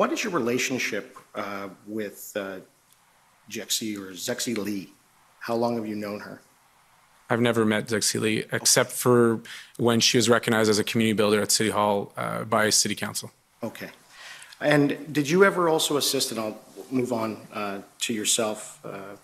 [0.00, 2.60] what is your relationship uh, with uh,
[4.00, 4.90] or Zexi Li?
[5.40, 6.40] How long have you known her?
[7.28, 9.40] I've never met Zexi Li except for
[9.76, 13.30] when she was recognized as a community builder at City Hall uh, by City Council.
[13.62, 13.90] Okay.
[14.58, 16.58] And did you ever also assist, and I'll
[16.90, 19.16] move on uh, to yourself, uh,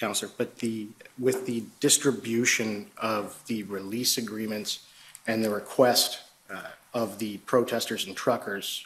[0.00, 4.80] Counselor, but the, with the distribution of the release agreements
[5.28, 8.84] and the request uh, of the protesters and truckers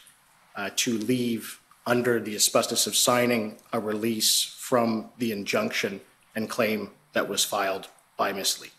[0.59, 6.01] uh, to leave under the asbestos of signing a release from the injunction
[6.35, 7.87] and claim that was filed
[8.17, 8.61] by Ms.
[8.61, 8.69] Li?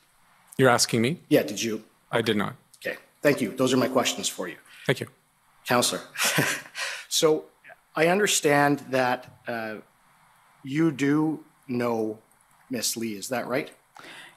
[0.58, 1.20] You're asking me?
[1.30, 1.82] Yeah, did you?
[2.12, 2.54] I did not.
[2.78, 3.48] Okay, thank you.
[3.56, 4.56] Those are my questions for you.
[4.86, 5.06] Thank you.
[5.66, 6.02] Counselor,
[7.08, 7.44] so
[7.96, 9.76] I understand that uh,
[10.62, 12.18] you do know
[12.68, 12.96] Ms.
[12.96, 13.70] Li, is that right?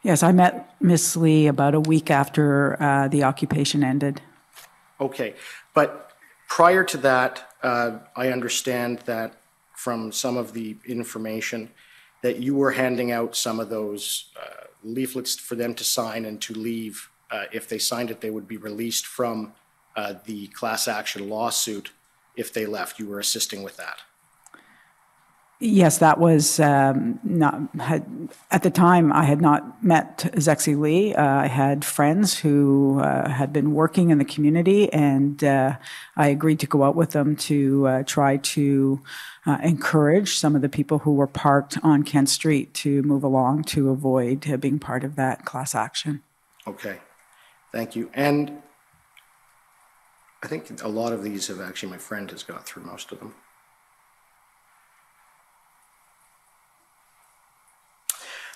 [0.01, 1.17] Yes, I met Ms.
[1.17, 4.21] Li about a week after uh, the occupation ended.
[4.99, 5.33] Okay,
[5.73, 6.12] but
[6.53, 9.33] prior to that, uh, I understand that
[9.73, 11.71] from some of the information
[12.21, 16.39] that you were handing out some of those uh, leaflets for them to sign and
[16.43, 17.09] to leave.
[17.31, 19.53] Uh, If they signed it, they would be released from
[19.95, 21.91] uh, the class action lawsuit
[22.35, 22.99] if they left.
[22.99, 23.97] You were assisting with that.
[25.65, 28.05] Yes, that was um, not, had,
[28.51, 31.15] at the time, I had not met Zexi Li.
[31.15, 35.77] Uh, I had friends who uh, had been working in the community, and uh,
[36.17, 39.01] I agreed to go out with them to uh, try to
[39.45, 43.63] uh, encourage some of the people who were parked on Kent Street to move along
[43.63, 46.23] to avoid uh, being part of that class action.
[46.67, 46.97] Okay,
[47.71, 48.09] thank you.
[48.13, 48.61] And
[50.43, 53.19] I think a lot of these have actually, my friend has got through most of
[53.19, 53.35] them.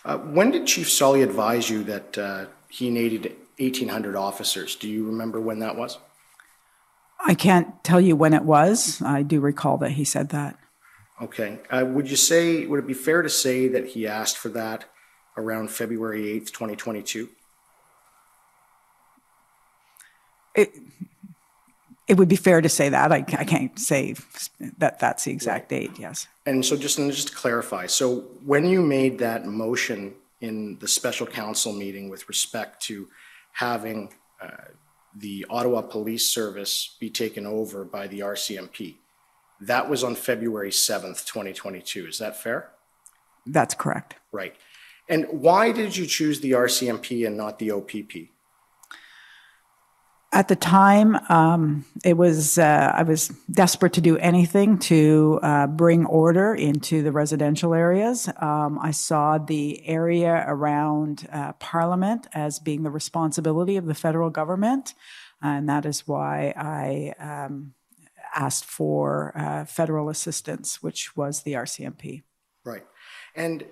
[0.07, 4.75] Uh, When did Chief Sloly advise you that uh, he needed 1,800 officers?
[4.75, 5.97] Do you remember when that was?
[7.25, 9.01] I can't tell you when it was.
[9.01, 10.57] I do recall that he said that.
[11.21, 11.59] Okay.
[11.69, 14.85] Uh, Would you say, would it be fair to say that he asked for that
[15.35, 17.27] around February 8th, 2022?
[20.55, 20.71] It,
[22.07, 23.11] it would be fair to say that.
[23.11, 24.15] I, I can't say
[24.77, 26.27] that that's the exact date, yes.
[26.45, 30.87] And so just, and just to clarify, so when you made that motion in the
[30.87, 33.07] special council meeting with respect to
[33.51, 34.49] having uh,
[35.15, 38.95] the Ottawa Police Service be taken over by the RCMP,
[39.59, 42.69] that was on February 7th, 2022, is that fair?
[43.45, 44.15] That's correct.
[44.31, 44.55] Right.
[45.09, 48.29] And why did you choose the RCMP and not the OPP?
[50.33, 55.67] At the time, um, it was uh, I was desperate to do anything to uh,
[55.67, 58.29] bring order into the residential areas.
[58.41, 64.29] Um, I saw the area around uh, Parliament as being the responsibility of the federal
[64.29, 64.93] government,
[65.41, 67.73] and that is why I um,
[68.35, 72.23] asked for uh, federal assistance, which was the RCMP.
[72.65, 72.83] Right.
[73.33, 73.63] And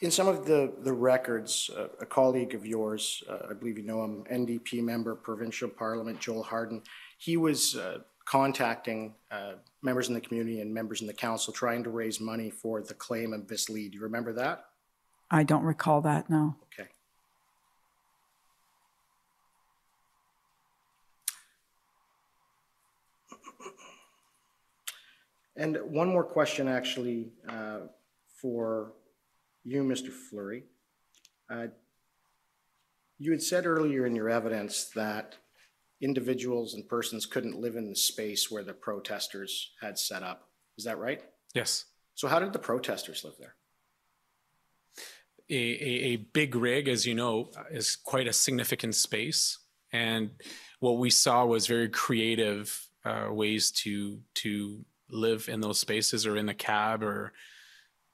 [0.00, 3.84] in some of the, the records, uh, a colleague of yours, uh, I believe you
[3.84, 6.82] know him, NDP member, provincial parliament, Joel Harden,
[7.18, 11.82] he was uh, contacting uh, members in the community and members in the council trying
[11.82, 13.88] to raise money for the claim of Li.
[13.88, 14.66] Do you remember that?
[15.30, 16.30] I don't recall that.
[16.30, 16.54] No.
[16.72, 16.88] Okay.
[25.56, 27.80] And one more question, actually, uh,
[28.40, 28.92] for
[29.70, 30.10] you, Mr.
[30.10, 30.64] Fleury.
[31.50, 31.68] Uh,
[33.18, 35.36] You had said earlier in your evidence that
[36.00, 40.48] individuals and persons couldn't live in the space where the protesters had set up.
[40.76, 41.22] Is that right?
[41.54, 41.86] Yes.
[42.14, 43.54] So how did the protesters live there?
[45.50, 49.58] A, a, a big rig, as you know, is quite a significant space.
[49.92, 50.30] And
[50.78, 56.36] what we saw was very creative uh, ways to to live in those spaces or
[56.36, 57.32] in a cab or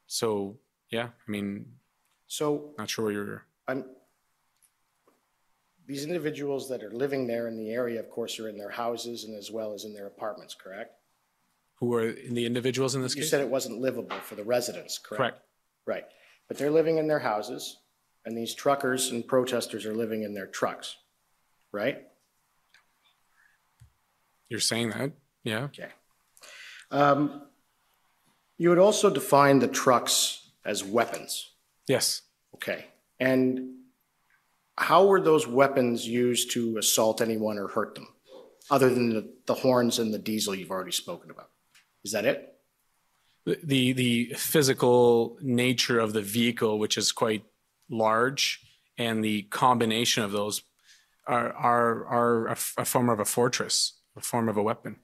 [0.06, 0.58] so
[0.94, 1.66] yeah i mean
[2.26, 3.84] So not sure where you're I'm,
[5.86, 9.24] these individuals that are living there in the area, of course, are in their houses
[9.24, 10.92] and as well as in their apartments, correct?
[11.80, 13.24] who are the individuals in this case?
[13.24, 15.18] You case said it wasn't livable for the residents, correct?
[15.20, 15.40] correct
[15.86, 16.04] Right.
[16.48, 17.62] But they're living in their houses,
[18.24, 20.96] and these truckers and protesters are living in their trucks,
[21.72, 21.98] right?
[24.50, 25.10] you're saying that
[25.42, 25.88] yeah Okay.
[26.90, 27.20] Um,
[28.56, 31.50] You would also define the trucks as weapons,
[31.86, 32.22] yes
[32.54, 32.86] okay?
[33.20, 33.74] And
[34.76, 38.08] how were those weapons used to assault anyone or hurt them,
[38.70, 41.50] other than the, the horns and the diesel you've already spoken about?
[42.04, 42.50] Is that it?
[43.62, 47.44] the the physical nature of the vehicle, which is quite
[47.90, 48.60] large,
[48.96, 50.62] and the combination of those
[51.26, 54.96] are are are a, f- a form of a fortress, a form of a weapon.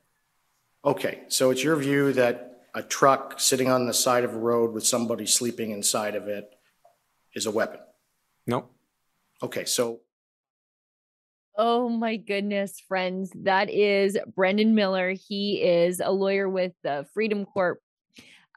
[0.86, 4.72] Okay, so it's your view that a truck sitting on the side of a road
[4.72, 6.50] with somebody sleeping inside of it
[7.34, 7.80] is a weapon?
[8.46, 8.70] No,
[9.42, 10.00] Okay, so
[11.56, 13.32] Oh my goodness, friends.
[13.42, 15.10] That is Brendan Miller.
[15.10, 17.80] He is a lawyer with the Freedom Corp,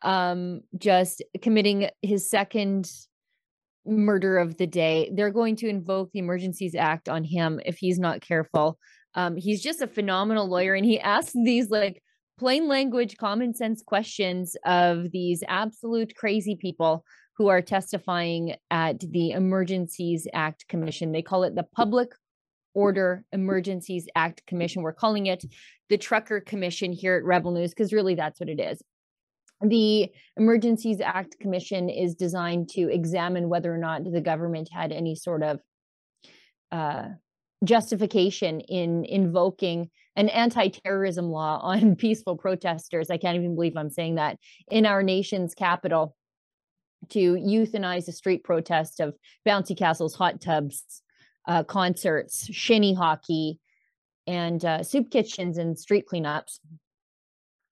[0.04, 2.90] um, just committing his second
[3.86, 5.12] murder of the day.
[5.14, 8.78] They're going to invoke the Emergencies Act on him if he's not careful.
[9.16, 12.03] Um, he's just a phenomenal lawyer, and he asks these like
[12.38, 17.04] plain language, common sense questions of these absolute crazy people
[17.38, 21.12] who are testifying at the Emergencies Act Commission.
[21.12, 22.12] They call it the Public
[22.74, 24.82] Order Emergencies Act Commission.
[24.82, 25.44] We're calling it
[25.90, 28.82] the Trucker Commission here at Rebel News because really that's what it is.
[29.62, 35.16] The Emergencies Act Commission is designed to examine whether or not the government had any
[35.16, 35.60] sort of
[36.72, 37.06] uh,
[37.64, 43.10] justification in invoking an anti-terrorism law on peaceful protesters.
[43.10, 44.38] I can't even believe I'm saying that
[44.70, 46.16] in our nation's capital
[47.10, 49.16] to euthanize a street protest of
[49.46, 51.02] bouncy castles, hot tubs,
[51.48, 53.60] uh, concerts, shinny hockey,
[54.28, 56.60] and uh, soup kitchens and street cleanups.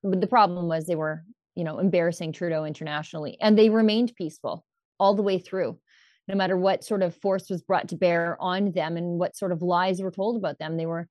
[0.04, 1.24] But the problem was they were,
[1.56, 4.66] you know, embarrassing Trudeau internationally, and they remained peaceful
[5.00, 5.80] all the way through,
[6.28, 9.52] no matter what sort of force was brought to bear on them and what sort
[9.52, 10.78] of lies were told about them.
[10.78, 11.08] They were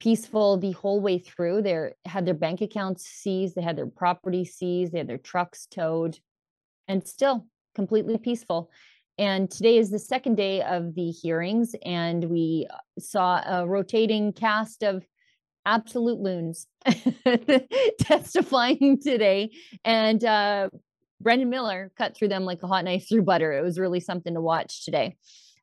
[0.00, 1.62] peaceful the whole way through.
[1.62, 5.66] They had their bank accounts seized, they had their property seized, they had their trucks
[5.66, 6.18] towed,
[6.88, 8.70] and still completely peaceful.
[9.18, 14.34] And today is the second day of the hearings, and we uh, saw a rotating
[14.34, 15.06] cast of
[15.64, 16.66] absolute loons
[18.00, 19.50] testifying today.
[19.84, 20.68] And uh,
[21.20, 23.52] Brendan Miller cut through them like a hot knife through butter.
[23.52, 25.16] It was really something to watch today.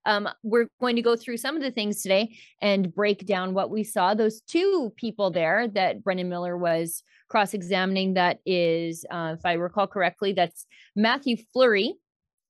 [0.06, 3.70] Um, we're going to go through some of the things today and break down what
[3.70, 4.14] we saw.
[4.14, 9.54] Those two people there that Brendan Miller was cross examining, that is, uh, if I
[9.54, 10.66] recall correctly, that's
[10.96, 11.94] Matthew Fleury,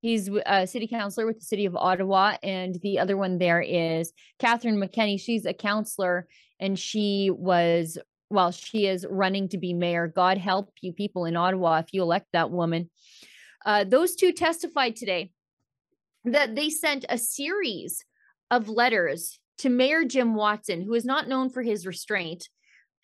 [0.03, 2.35] He's a city councilor with the city of Ottawa.
[2.44, 5.17] And the other one there is Catherine McKenney.
[5.17, 6.27] She's a counselor
[6.59, 7.97] and she was,
[8.29, 10.07] well, she is running to be mayor.
[10.07, 12.89] God help you people in Ottawa if you elect that woman.
[13.65, 15.31] Uh, those two testified today
[16.25, 18.03] that they sent a series
[18.49, 22.49] of letters to Mayor Jim Watson, who is not known for his restraint,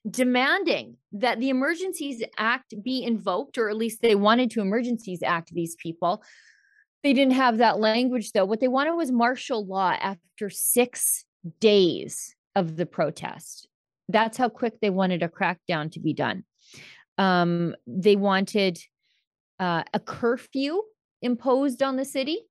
[0.09, 5.51] demanding that the Emergencies Act be invoked, or at least they wanted to Emergencies Act
[5.53, 6.23] these people
[7.03, 8.45] they didn't have that language though.
[8.45, 11.25] What they wanted was martial law after six
[11.59, 13.67] days of the protest.
[14.09, 16.43] That's how quick they wanted a crackdown to be done.
[17.17, 18.79] Um, they wanted
[19.59, 20.81] uh, a curfew
[21.21, 22.49] imposed on the city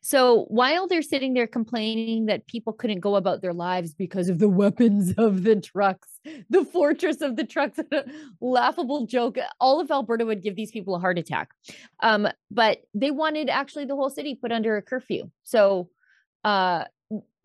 [0.00, 4.38] so while they're sitting there complaining that people couldn't go about their lives because of
[4.38, 6.08] the weapons of the trucks,
[6.48, 7.78] the fortress of the trucks,
[8.40, 11.50] laughable joke, all of Alberta would give these people a heart attack.
[12.00, 15.30] Um, but they wanted actually the whole city put under a curfew.
[15.44, 15.90] So
[16.44, 16.84] uh,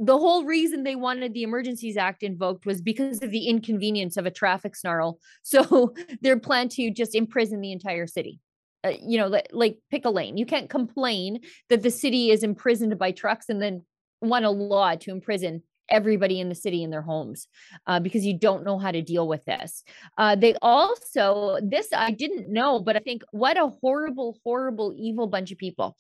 [0.03, 4.25] the whole reason they wanted the Emergencies Act invoked was because of the inconvenience of
[4.25, 5.20] a traffic snarl.
[5.43, 8.39] So their plan to just imprison the entire city
[8.84, 10.38] uh, you know, like, like pick a lane.
[10.38, 13.84] You can't complain that the city is imprisoned by trucks and then
[14.22, 17.48] want a law to imprison everybody in the city in their homes
[17.86, 19.84] uh, because you don't know how to deal with this.
[20.17, 25.27] Uh, they also, this I didn't know, but I think what a horrible, horrible, evil
[25.27, 25.98] bunch of people.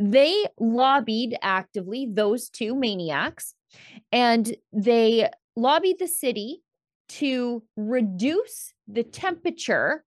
[0.00, 3.54] They lobbied actively, those two maniacs,
[4.10, 6.62] and they lobbied the city
[7.10, 10.02] to reduce the temperature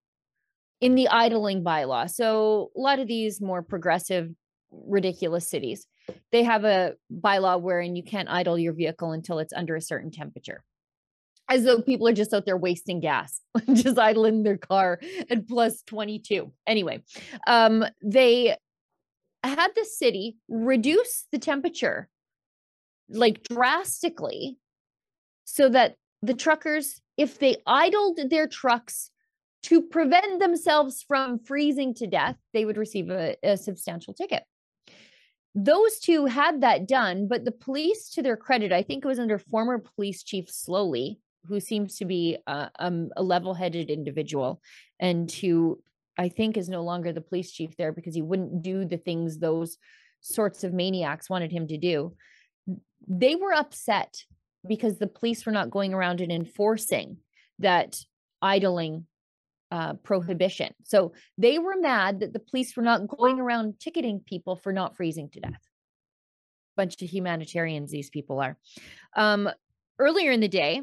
[0.80, 2.10] in the idling bylaw.
[2.10, 4.30] So a lot of these more progressive,
[4.72, 5.86] ridiculous cities,
[6.32, 10.10] they have a bylaw wherein you can't idle your vehicle until it's under a certain
[10.10, 10.64] temperature.
[11.48, 13.40] As though people are just out there wasting gas,
[13.74, 14.98] just idling their car
[15.30, 16.50] at plus 22.
[16.66, 17.04] Anyway,
[17.46, 18.56] um, they
[19.46, 22.08] had the city reduce the temperature
[23.08, 24.58] like drastically
[25.44, 29.10] so that the truckers, if they idled their trucks
[29.64, 34.42] to prevent themselves from freezing to death, they would receive a, a, substantial ticket.
[35.54, 39.18] Those two had that done, but the police, to their credit, I think it was
[39.18, 44.60] under former police chief Sloly, who seems to be a, um, a level headed individual
[44.98, 45.80] and who
[46.18, 49.38] I think is no longer the police chief there because he wouldn't do the things
[49.38, 49.78] those
[50.20, 52.14] sorts of maniacs wanted him to do.
[53.06, 54.24] They were upset
[54.66, 57.18] because the police were not going around and enforcing
[57.58, 57.96] that
[58.40, 59.06] idling
[59.70, 60.72] uh, prohibition.
[60.84, 64.96] So they were mad that the police were not going around ticketing people for not
[64.96, 65.60] freezing to death.
[66.76, 68.56] Bunch of humanitarians, these people are.
[69.16, 69.50] Um,
[69.98, 70.80] earlier in the day,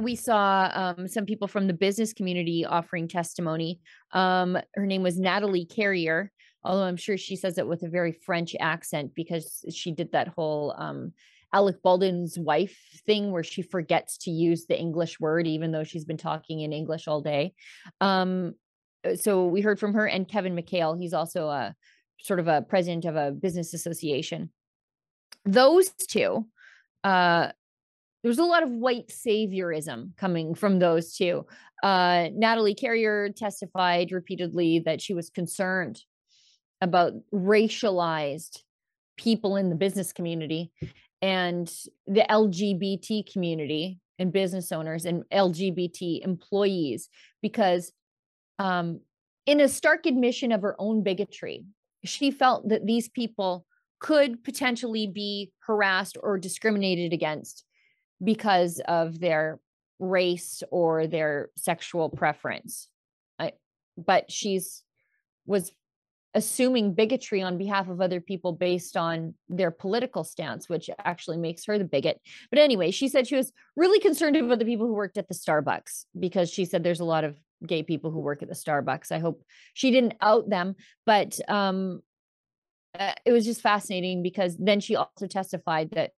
[0.00, 3.80] we saw um, some people from the business community offering testimony.
[4.12, 6.32] Um, her name was Natalie Carrier,
[6.64, 10.28] although I'm sure she says it with a very French accent because she did that
[10.28, 11.12] whole um,
[11.52, 16.04] Alec Baldwin's wife thing where she forgets to use the English word, even though she's
[16.04, 17.54] been talking in English all day.
[18.00, 18.54] Um,
[19.06, 20.98] uh, so we heard from her and Kevin McHale.
[20.98, 21.74] He's also a
[22.20, 24.50] sort of a president of a business association.
[25.44, 26.48] Those two,
[27.04, 27.52] uh,
[28.24, 31.46] there's a lot of white saviorism coming from those two.
[31.82, 36.02] Uh, Natalie Carrier testified repeatedly that she was concerned
[36.80, 38.62] about racialized
[39.18, 40.72] people in the business community
[41.20, 41.70] and
[42.06, 47.10] the LGBT community and business owners and LGBT employees
[47.42, 47.92] because
[48.58, 49.00] um,
[49.44, 51.66] in a stark admission of her own bigotry,
[52.04, 53.66] she felt that these people
[54.00, 57.66] could potentially be harassed or discriminated against
[58.24, 59.60] because of their
[59.98, 62.88] race or their sexual preference.
[63.38, 63.52] I,
[63.96, 64.82] but she's
[65.46, 65.70] was
[66.34, 71.64] assuming bigotry on behalf of other people based on their political stance, which actually makes
[71.64, 72.20] her the bigot.
[72.50, 75.34] But anyway, she said she was really concerned about the people who worked at the
[75.34, 79.12] Starbucks because she said there's a lot of gay people who work at the Starbucks.
[79.12, 80.74] I hope she didn't out them,
[81.06, 82.02] but um,
[82.98, 86.10] uh, it was just fascinating because then she also testified that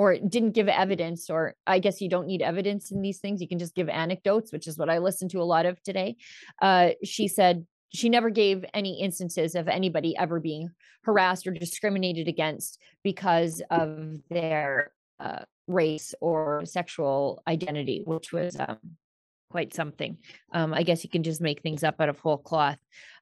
[0.00, 3.48] or didn't give evidence or i guess you don't need evidence in these things you
[3.48, 6.16] can just give anecdotes which is what i listened to a lot of today
[6.62, 10.70] uh, she said she never gave any instances of anybody ever being
[11.02, 18.78] harassed or discriminated against because of their uh, race or sexual identity which was um,
[19.50, 20.16] quite something.
[20.52, 22.78] Um, I guess you can just make things up out of whole cloth.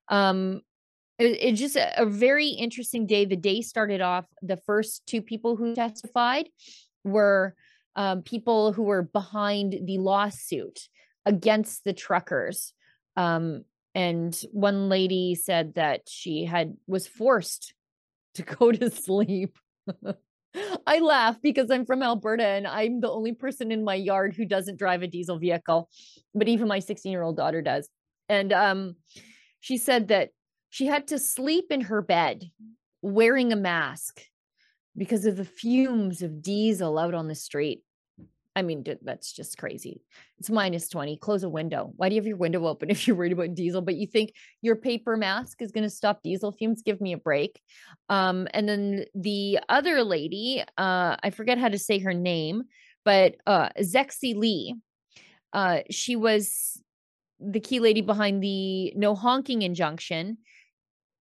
[0.08, 0.60] Um,
[1.18, 3.24] it, it's just a, a very interesting day.
[3.24, 6.48] The day started off, the first two people who testified
[7.04, 7.54] were
[7.96, 10.80] um, people who were behind the lawsuit
[11.26, 12.72] against the truckers.
[13.16, 17.74] Um, and one lady said that she had was forced
[18.34, 19.58] to go to sleep
[20.86, 24.44] I laugh because I'm from Alberta and I'm the only person in my yard who
[24.44, 25.88] doesn't drive a diesel vehicle,
[26.34, 27.88] but even my 16 year old daughter does.
[28.28, 28.96] And um,
[29.60, 30.30] she said that
[30.70, 32.50] she had to sleep in her bed
[33.02, 34.22] wearing a mask
[34.96, 37.82] because of the fumes of diesel out on the street.
[38.56, 40.02] I mean, that's just crazy.
[40.38, 41.16] It's minus 20.
[41.18, 41.92] Close a window.
[41.96, 43.80] Why do you have your window open if you're worried about diesel?
[43.80, 44.32] But you think
[44.62, 46.82] your paper mask is going to stop diesel fumes?
[46.82, 47.60] Give me a break.
[48.08, 52.64] Um, and then the other lady, uh, I forget how to say her name,
[53.04, 54.74] but uh, Zexi Li,
[55.52, 56.82] uh, she was
[57.38, 60.38] the key lady behind the no honking injunction.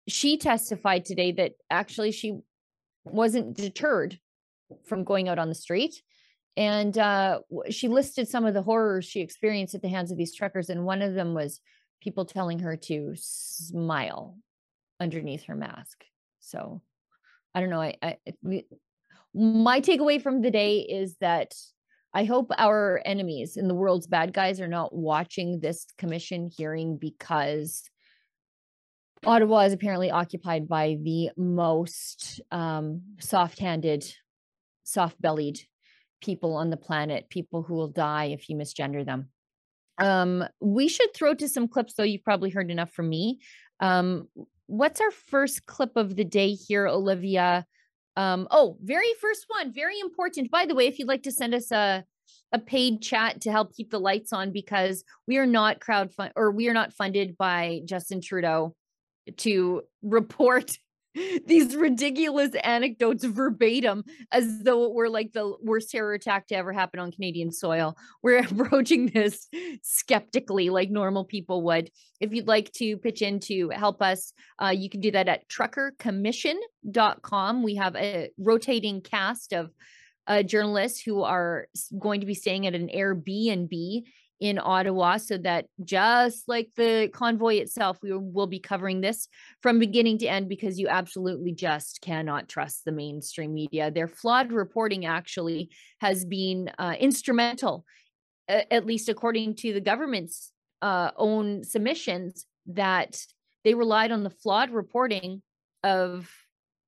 [0.09, 2.41] She testified today that actually she
[3.05, 4.19] wasn't deterred
[4.85, 6.03] from going out on the street
[6.57, 10.35] and uh, she listed some of the horrors she experienced at the hands of these
[10.35, 11.61] truckers and one of them was
[12.01, 14.37] people telling her to smile
[14.99, 16.05] underneath her mask.
[16.41, 16.83] So
[17.57, 18.19] i don't know i, I
[19.35, 21.55] my takeaway from the day is that
[22.15, 26.99] i hope our enemies and the world's bad guys are not watching this commission hearing
[26.99, 27.83] because
[29.27, 34.05] ottawa is apparently occupied by the most um, soft-handed
[34.85, 35.61] soft-bellied
[36.23, 39.29] people on the planet, people who will die if you misgender them.
[39.99, 42.03] Um, we should throw to some clips, though.
[42.03, 43.41] You've probably heard enough from me.
[43.81, 44.29] Um,
[44.67, 47.67] what's our first clip of the day here, Olivia?
[48.17, 50.51] Um, oh, very first one, very important.
[50.51, 52.05] By the way, if you'd like to send us a
[52.53, 56.33] a paid chat to help keep the lights on because we are not crowd fund
[56.37, 58.75] or we are not funded by Justin Trudeau
[59.39, 60.77] to report
[61.47, 66.73] these ridiculous anecdotes verbatim as though it were like the worst terror attack to ever
[66.73, 67.97] happen on Canadian soil.
[68.23, 69.49] We're approaching this
[69.83, 71.91] skeptically, like normal people would.
[72.21, 75.49] If you'd like to pitch in to help us, uh, you can do that at
[75.49, 77.63] truckercommission.com.
[77.63, 79.71] We have a rotating cast of
[80.27, 81.69] uh, journalists who are
[81.99, 84.03] going to be staying at an Airbnb
[84.41, 89.29] in Ottawa so that just like the convoy itself, we will be covering this
[89.63, 93.91] from beginning to end because you absolutely just cannot trust the mainstream media.
[93.91, 97.85] Their flawed reporting actually has been uh, instrumental,
[98.49, 100.53] at least according to the government's
[100.83, 103.19] uh, own submissions, that
[103.65, 105.43] they relied on the flawed reporting
[105.83, 106.31] of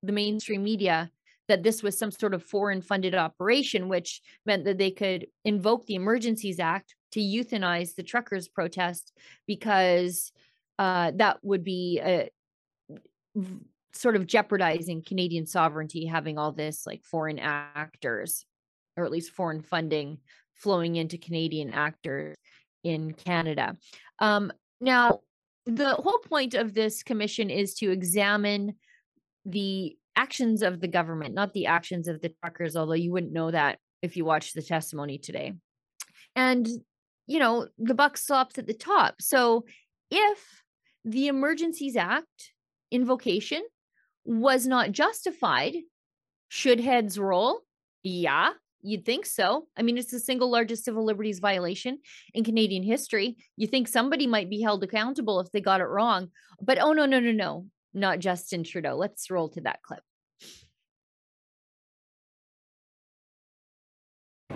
[0.03, 1.11] the mainstream media
[1.49, 5.87] that this was some sort of foreign funded operation, which meant that they could invoke
[5.87, 9.13] the Emergencies Act to euthanize the truckers' protest
[9.47, 10.31] because
[10.79, 12.29] uh, that would be a,
[13.93, 18.45] sort of jeopardizing Canadian sovereignty, having all this like foreign actors
[18.97, 20.19] or at least foreign funding
[20.55, 22.37] flowing into Canadian actors
[22.85, 23.77] in Canada.
[24.19, 25.21] Um, now,
[25.67, 28.75] the whole point of this commission is to examine
[29.45, 33.51] the actions of the government, not the actions of the truckers, although you wouldn't know
[33.51, 35.53] that if you watched the testimony today.
[36.35, 36.69] And,
[37.27, 39.15] you know, the buck stops at the top.
[39.21, 39.65] So
[40.11, 40.39] if
[41.05, 42.53] the Emergencies Act
[42.91, 43.63] invocation
[44.25, 45.75] was not justified,
[46.49, 47.61] should heads roll?
[48.03, 48.51] Yeah,
[48.83, 49.69] you'd think so.
[49.77, 51.99] I mean, it's the single largest civil liberties violation
[52.35, 53.37] in Canadian history.
[53.57, 56.29] You think somebody might be held accountable if they got it wrong.
[56.61, 58.97] But oh, no, no, no, no, not Justin Trudeau.
[58.97, 60.03] Let's roll to that clip.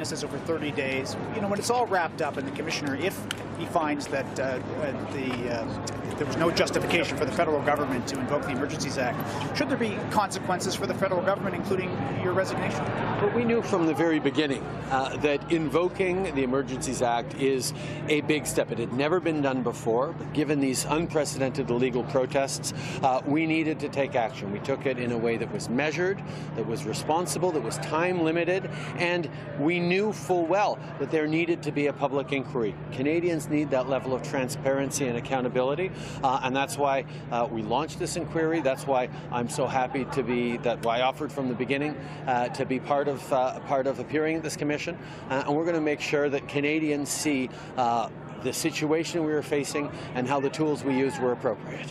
[0.03, 1.17] Witnesses over 30 days.
[1.37, 3.17] You know, when it's all wrapped up, and the commissioner, if
[3.57, 8.07] he finds that uh, uh, the uh, there was no justification for the federal government
[8.07, 9.19] to invoke the Emergencies Act,
[9.59, 11.91] should there be consequences for the federal government, including
[12.23, 12.85] your resignation?
[13.21, 14.62] Well, we knew from the very beginning
[14.93, 17.75] uh, that invoking the Emergencies Act is
[18.09, 18.71] a big step.
[18.71, 23.81] It had never been done before, but given these unprecedented illegal protests, uh, we needed
[23.81, 24.52] to take action.
[24.52, 26.23] We took it in a way that was measured,
[26.55, 31.64] that was responsible, that was time limited, and we knew full well that there needed
[31.64, 32.76] to be a public inquiry.
[32.93, 35.91] Canadians need that level of transparency and accountability,
[36.23, 38.61] uh, and that's why uh, we launched this inquiry.
[38.61, 42.64] That's why I'm so happy to be that I offered from the beginning uh, to
[42.64, 44.99] be part of uh, part of appearing at this commission,
[45.31, 48.09] uh, and we're going to make sure that Canadians see uh,
[48.42, 51.87] the situation we were facing and how the tools we used were appropriate.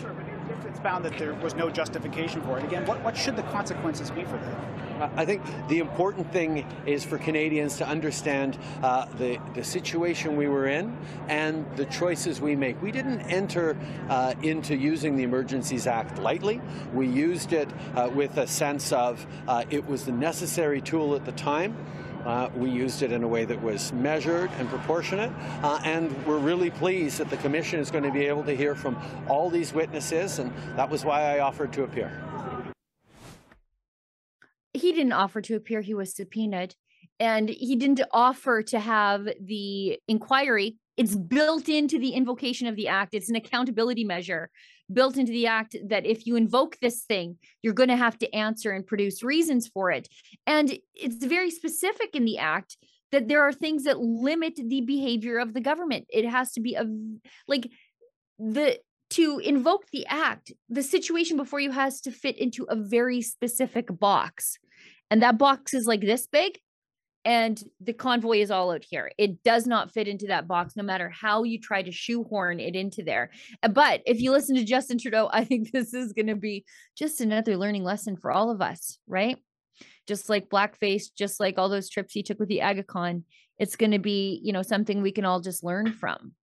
[0.67, 4.11] It's found that there was no justification for it, again, what, what should the consequences
[4.11, 4.90] be for that?
[5.01, 10.47] I think the important thing is for Canadians to understand uh, the, the situation we
[10.47, 10.95] were in
[11.27, 12.79] and the choices we make.
[12.81, 13.77] We didn't enter
[14.09, 16.61] uh, into using the Emergencies Act lightly.
[16.93, 21.25] We used it uh, with a sense of uh, it was the necessary tool at
[21.25, 21.75] the time.
[22.23, 25.31] Uh, we used it in a way that was measured and proportionate,
[25.63, 28.75] uh, and we're really pleased that the Commission is going to be able to hear
[28.75, 28.95] from
[29.27, 32.11] all these witnesses, and that was why I offered to appear
[34.73, 36.75] he didn't offer to appear he was subpoenaed
[37.19, 40.77] and he didn't offer to have the inquiry.
[40.97, 43.13] It's built into the invocation of the act.
[43.13, 44.49] It's an accountability measure
[44.91, 48.35] built into the act that if you invoke this thing you're going to have to
[48.35, 50.09] answer and produce reasons for it.
[50.45, 52.77] And it's very specific in the act
[53.11, 56.05] that there are things that limit the behavior of the government.
[56.09, 56.85] It has to be a
[57.47, 57.69] like
[58.39, 58.79] the
[59.11, 63.87] to invoke the act, the situation before you has to fit into a very specific
[63.99, 64.57] box.
[65.09, 66.57] And that box is like this big.
[67.23, 69.11] And the convoy is all out here.
[69.17, 72.75] It does not fit into that box, no matter how you try to shoehorn it
[72.75, 73.29] into there.
[73.61, 76.65] Uh, but if you listen to Justin Trudeau, I think this is going to be
[76.97, 79.37] just another learning lesson for all of us, right?
[80.07, 83.23] Just like blackface, just like all those trips he took with the Aga Khan,
[83.59, 86.33] it's going to be, you know, something we can all just learn from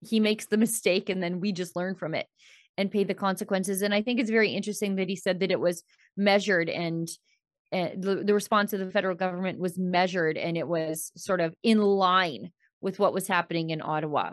[0.00, 2.26] he makes the mistake and then we just learn from it
[2.76, 3.82] and pay the consequences.
[3.82, 5.82] And i think it's very interesting that he said that it was
[6.16, 7.08] measured and
[7.70, 11.54] uh, the, the response of the federal government was measured and it was sort of
[11.62, 14.32] in line with what was happening in ottawa.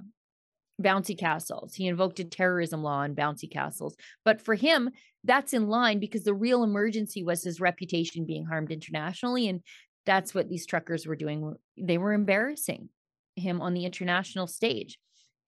[0.82, 4.90] Bouncy castles he invoked a terrorism law on bouncy castles but for him
[5.24, 9.62] that's in line because the real emergency was his reputation being harmed internationally and
[10.06, 11.56] that's what these truckers were doing.
[11.78, 12.90] They were embarrassing
[13.36, 14.98] him on the international stage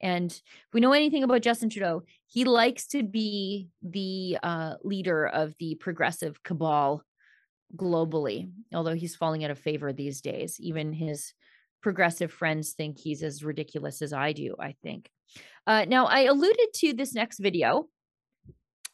[0.02, 5.26] and if we know anything about Justin Trudeau, he likes to be the uh, leader
[5.26, 7.04] of the progressive cabal
[7.76, 10.60] globally, although he's falling out of favor these days.
[10.60, 11.34] Even his
[11.82, 15.10] progressive friends think he's as ridiculous as I do, I think.
[15.66, 17.88] Uh, now, I alluded to this next video.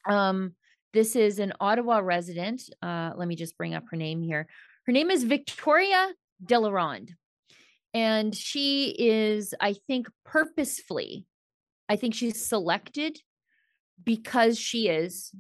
[0.08, 0.56] Um,
[0.94, 2.63] this is an Ottawa resident.
[2.82, 4.48] Uh, let me just bring up her name here.
[4.86, 6.12] Her name is Victoria
[6.44, 7.12] Delaronde.
[7.93, 11.27] And she is, I think, purposefully,
[11.88, 13.19] I think she's selected
[14.03, 15.32] because she is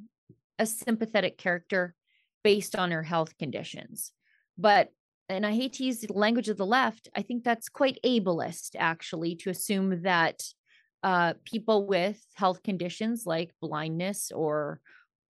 [0.59, 1.95] a sympathetic character
[2.43, 4.11] based on her health conditions.
[4.57, 4.89] But,
[5.29, 8.75] and I hate to use the language of the left, I think that's quite ableist,
[8.77, 10.43] actually, to assume that
[11.01, 14.79] uh, people with health conditions like blindness or,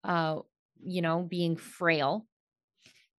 [0.03, 0.39] uh,
[0.83, 2.27] you know, being frail,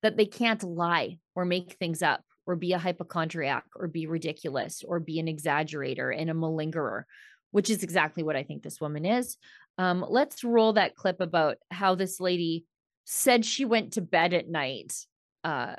[0.03, 4.85] that they can't lie or make things up or be a hypochondriac or be ridiculous
[4.87, 7.05] or be an exaggerator and a malingerer,
[7.51, 9.37] which is exactly what I think this woman is.
[9.79, 12.65] Um, let's roll that clip about how this lady
[13.05, 15.07] said she went to bed at night
[15.43, 15.75] uh,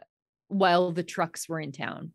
[0.47, 2.11] while the trucks were in town.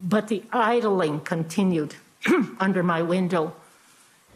[0.00, 1.94] But the idling continued
[2.60, 3.54] under my window,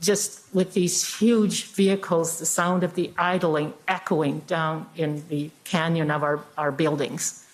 [0.01, 6.11] just with these huge vehicles, the sound of the idling echoing down in the canyon
[6.11, 7.46] of our, our buildings.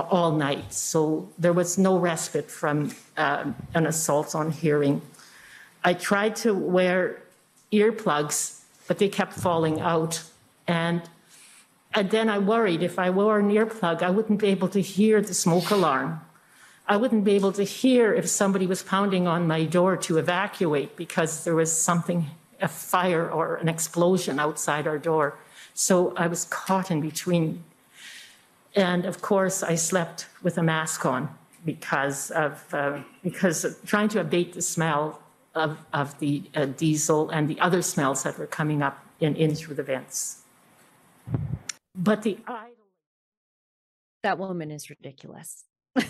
[0.00, 0.72] All night.
[0.72, 5.02] So there was no respite from um, an assault on hearing.
[5.84, 7.22] I tried to wear
[7.72, 10.22] earplugs, but they kept falling out.
[10.66, 11.02] And,
[11.94, 15.20] and then I worried if I wore an earplug, I wouldn't be able to hear
[15.20, 16.20] the smoke alarm.
[16.88, 20.96] I wouldn't be able to hear if somebody was pounding on my door to evacuate
[20.96, 22.26] because there was something,
[22.60, 25.36] a fire or an explosion outside our door.
[25.74, 27.64] So I was caught in between.
[28.76, 31.30] And of course, I slept with a mask on
[31.64, 35.22] because of uh, because of trying to abate the smell
[35.54, 39.54] of, of the uh, diesel and the other smells that were coming up in, in
[39.54, 40.42] through the vents.
[41.94, 42.38] But the
[44.22, 45.64] that woman is ridiculous.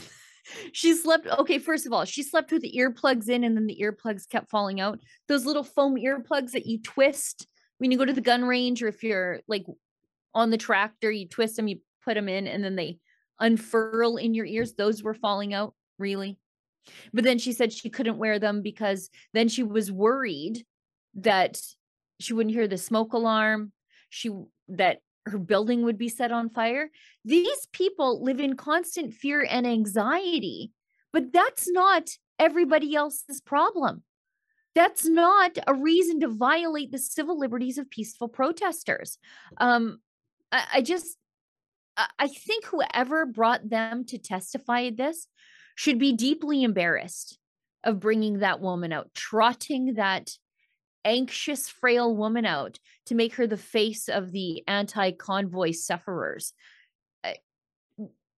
[0.73, 3.81] she slept okay, first of all, she slept with the earplugs in and then the
[3.81, 4.99] earplugs kept falling out.
[5.29, 7.47] Those little foam earplugs that you twist
[7.79, 9.67] when you go to the gun range or if you're like
[10.35, 12.99] on the tractor, you twist them, you put them in and then they
[13.41, 14.75] unfurl in your ears.
[14.75, 16.39] Those were falling out, really.
[17.13, 20.65] But then she said she couldn't wear them because then she was worried
[21.17, 21.61] that
[22.21, 23.73] she wouldn't hear the smoke alarm.
[24.09, 24.31] She
[24.69, 26.91] that her building would be set on fire.
[27.25, 30.71] These people live in constant fear and anxiety,
[31.13, 34.05] but that's not everybody else's problem.
[34.75, 39.19] That's not a reason to violate the civil liberties of peaceful protesters.
[39.57, 39.99] Um,
[40.53, 41.17] I, I just,
[41.97, 45.29] I think whoever brought them to testify this
[45.75, 47.39] should be deeply embarrassed
[47.85, 50.31] of bringing that woman out, trotting that
[51.05, 56.53] anxious, frail woman out to make her the face of the anti convoy sufferers.
[57.25, 57.33] Uh,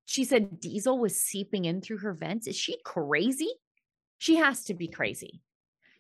[0.04, 2.46] She said diesel was seeping in through her vents.
[2.46, 3.50] Is she crazy?
[4.18, 5.40] She has to be crazy.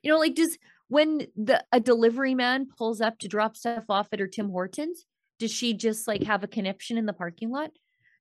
[0.02, 4.08] You know, like does when the a delivery man pulls up to drop stuff off
[4.12, 5.04] at her Tim Hortons,
[5.38, 7.70] does she just like have a conniption in the parking lot?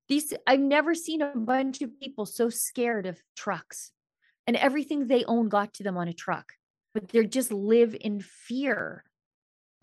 [0.07, 3.91] These I've never seen a bunch of people so scared of trucks
[4.45, 6.53] and everything they own got to them on a truck
[6.97, 9.03] but they just live in fear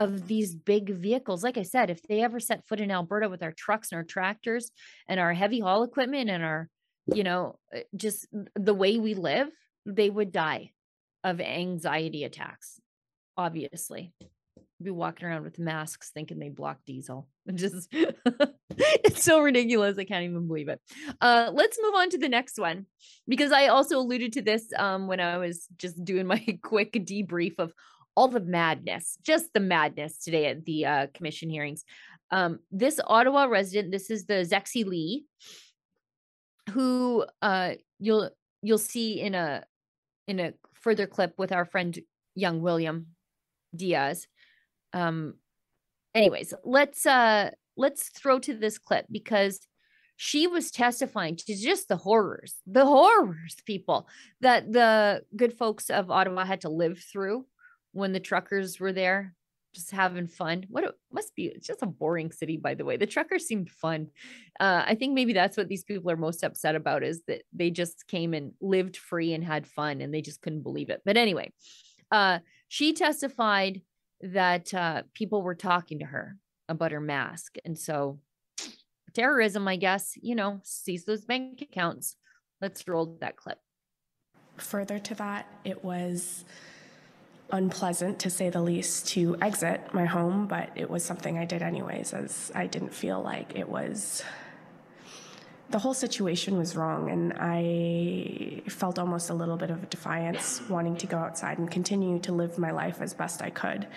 [0.00, 1.44] of these big vehicles.
[1.44, 4.04] Like I said, if they ever set foot in Alberta with our trucks and our
[4.04, 4.72] tractors
[5.08, 6.68] and our heavy haul equipment and our,
[7.06, 9.48] you know, uh, just the way we live,
[9.86, 10.72] they would die
[11.22, 12.80] of anxiety attacks,
[13.36, 14.12] obviously.
[14.82, 17.28] Be walking around with masks thinking they block diesel.
[17.54, 17.88] Just
[18.70, 19.98] it's so ridiculous.
[19.98, 20.80] I can't even believe it.
[21.20, 22.87] Uh, let's move on to the next one
[23.28, 27.54] because I also alluded to this um, when I was just doing my quick debrief
[27.58, 27.72] of
[28.16, 31.84] all the madness, just the madness today at the uh, commission hearings.
[32.30, 35.24] Um, this Ottawa resident, this is the Zexi Li,
[36.70, 38.30] who uh, you'll
[38.62, 39.64] you'll see in a
[40.26, 41.98] in a further clip with our friend
[42.34, 43.08] young William
[43.74, 44.26] Diaz.
[44.94, 45.35] Um,
[46.14, 49.61] anyways, let's uh let's throw to this clip because
[50.16, 54.07] she was testifying to just the horrors, the horrors, people
[54.40, 57.46] that the good folks of Ottawa had to live through
[57.92, 59.35] when the truckers were there,
[59.74, 60.66] just having fun.
[60.68, 62.96] What it must be, it's just a boring city, by the way.
[62.96, 64.09] The truckers seemed fun.
[64.61, 67.70] Uh, I think maybe that's what these people are most upset about is that they
[67.70, 71.02] just came and lived free and had fun and they just couldn't believe it.
[71.04, 71.52] But anyway,
[72.12, 73.83] uh, she testified
[74.32, 76.37] that uh, people were talking to her
[76.68, 77.56] about her mask.
[77.64, 78.20] And so
[79.12, 82.16] terrorism, I guess, you know, seize those bank accounts.
[82.60, 83.58] Let's roll that clip.
[84.56, 86.44] Further to that, it was
[87.50, 91.62] unpleasant to say the least to exit my home, but it was something I did
[91.62, 94.22] anyways, as I didn't feel like it was.
[95.70, 100.96] The whole situation was wrong, and I felt almost a little bit of defiance wanting
[100.98, 103.88] to go outside and continue to live my life as best I could.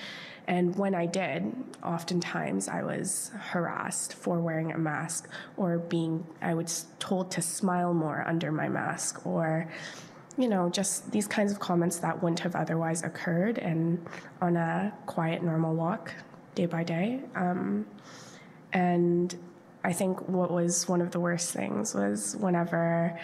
[0.48, 1.54] And when I did,
[1.84, 7.94] oftentimes I was harassed for wearing a mask or being, I was told to smile
[7.94, 9.70] more under my mask or
[10.38, 14.06] you know, just these kinds of comments that wouldn't have otherwise occurred and
[14.40, 16.14] on a quiet, normal walk
[16.54, 17.22] day by day.
[17.36, 17.88] Um,
[18.72, 19.36] and
[19.88, 23.18] I think what was one of the worst things was whenever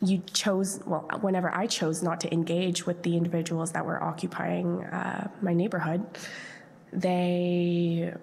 [0.00, 4.84] you chose, well, whenever I chose not to engage with the individuals that were occupying
[4.84, 6.06] uh, my neighborhood,
[6.94, 8.14] they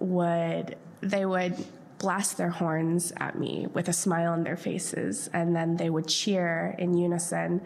[0.00, 1.64] would, they would
[1.98, 6.08] blast their horns at me with a smile on their faces, and then they would
[6.08, 7.60] cheer in unison.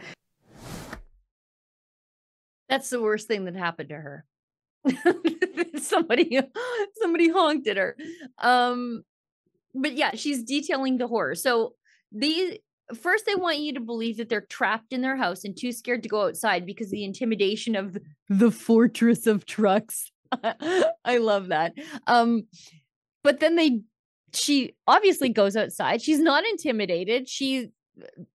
[2.69, 4.27] That's the worst thing that happened to her.
[5.81, 6.39] somebody
[7.01, 7.97] somebody honked at her.
[8.37, 9.03] Um
[9.75, 11.35] but yeah, she's detailing the horror.
[11.35, 11.75] So
[12.13, 12.59] these
[13.01, 16.03] first they want you to believe that they're trapped in their house and too scared
[16.03, 17.97] to go outside because the intimidation of
[18.29, 20.11] the fortress of trucks.
[21.05, 21.75] I love that.
[22.07, 22.45] Um
[23.23, 23.81] but then they
[24.33, 26.03] she obviously goes outside.
[26.03, 27.29] She's not intimidated.
[27.29, 27.71] She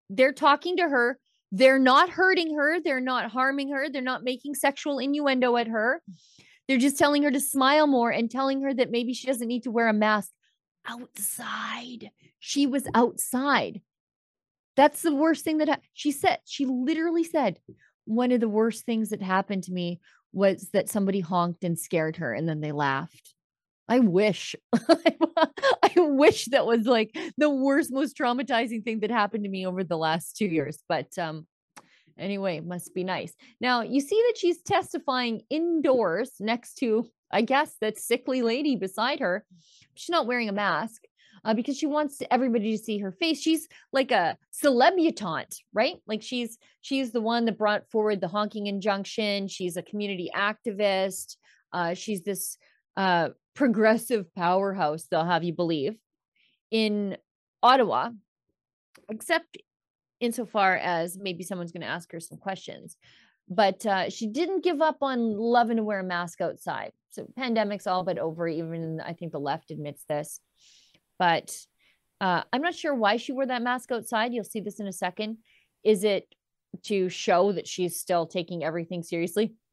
[0.09, 1.19] they're talking to her.
[1.51, 2.79] They're not hurting her.
[2.79, 3.89] They're not harming her.
[3.89, 6.01] They're not making sexual innuendo at her.
[6.67, 9.63] They're just telling her to smile more and telling her that maybe she doesn't need
[9.63, 10.31] to wear a mask
[10.87, 12.11] outside.
[12.39, 13.81] She was outside.
[14.75, 16.39] That's the worst thing that ha- she said.
[16.45, 17.59] She literally said,
[18.05, 19.99] one of the worst things that happened to me
[20.31, 23.33] was that somebody honked and scared her and then they laughed.
[23.87, 29.49] I wish, I wish that was like the worst, most traumatizing thing that happened to
[29.49, 30.79] me over the last two years.
[30.87, 31.47] But um,
[32.17, 33.33] anyway, must be nice.
[33.59, 39.19] Now you see that she's testifying indoors next to, I guess, that sickly lady beside
[39.19, 39.45] her.
[39.95, 41.03] She's not wearing a mask
[41.45, 43.41] uh, because she wants everybody to see her face.
[43.41, 45.97] She's like a celebutante, right?
[46.07, 49.47] Like she's she's the one that brought forward the honking injunction.
[49.47, 51.37] She's a community activist.
[51.71, 52.57] Uh, she's this
[52.97, 55.05] uh, progressive powerhouse.
[55.09, 55.97] They'll have you believe
[56.71, 57.17] in
[57.61, 58.09] Ottawa,
[59.09, 59.57] except
[60.19, 62.97] insofar as maybe someone's going to ask her some questions.
[63.49, 66.91] But uh, she didn't give up on loving to wear a mask outside.
[67.11, 68.47] So pandemic's all but over.
[68.47, 70.39] Even I think the left admits this
[71.19, 71.55] but
[72.21, 74.33] uh, I'm not sure why she wore that mask outside.
[74.33, 75.37] You'll see this in a second.
[75.83, 76.27] Is it
[76.83, 79.53] to show that she's still taking everything seriously?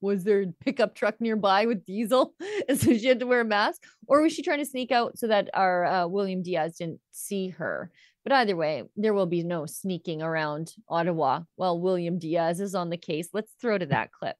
[0.00, 2.34] was there a pickup truck nearby with diesel?
[2.68, 3.82] And so she had to wear a mask?
[4.06, 7.48] Or was she trying to sneak out so that our uh, William Diaz didn't see
[7.48, 7.90] her?
[8.24, 12.88] But either way, there will be no sneaking around Ottawa while William Diaz is on
[12.90, 13.28] the case.
[13.32, 14.36] Let's throw to that clip.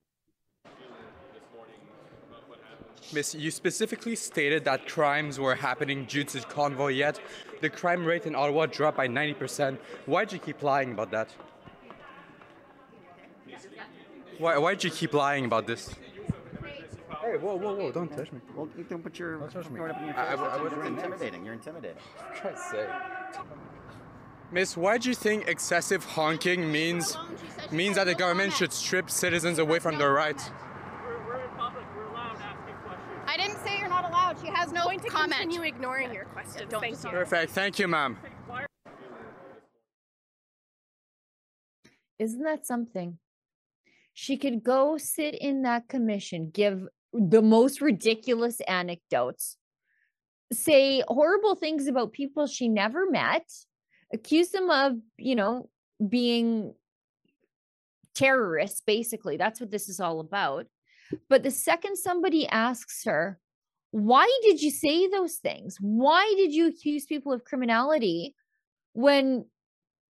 [3.12, 7.20] Miss, you specifically stated that crimes were happening due to the convoy, yet
[7.60, 9.76] the crime rate in Ottawa dropped by 90%.
[10.06, 11.28] Why'd you keep lying about that?
[14.38, 15.94] Why, why'd you keep lying about this?
[17.20, 18.40] Hey, whoa, whoa, whoa, don't touch me.
[18.56, 19.78] Well, don't put your, don't touch me.
[19.80, 20.38] up in your I- I- face.
[20.40, 21.44] I was You're intimidating.
[21.44, 21.98] You're intimidating.
[22.16, 22.88] For Christ's sake.
[24.52, 27.16] Miss, why do you think excessive honking means
[27.70, 30.50] means that the government should strip citizens away from their rights?
[31.02, 31.84] We're we're in public.
[31.96, 33.20] We're allowed asking questions.
[33.26, 34.38] I didn't say you're not allowed.
[34.42, 35.40] She has no Going to comment.
[35.40, 36.70] continue ignoring your questions.
[36.70, 37.10] Thank you.
[37.10, 37.52] Perfect.
[37.52, 38.18] Thank you, ma'am.
[42.18, 43.18] Isn't that something?
[44.12, 49.56] She could go sit in that commission, give the most ridiculous anecdotes,
[50.52, 53.50] say horrible things about people she never met,
[54.12, 55.68] accuse them of, you know,
[56.06, 56.74] being
[58.14, 59.36] terrorists, basically.
[59.36, 60.66] That's what this is all about.
[61.28, 63.38] But the second somebody asks her,
[63.90, 65.76] why did you say those things?
[65.80, 68.34] Why did you accuse people of criminality
[68.94, 69.44] when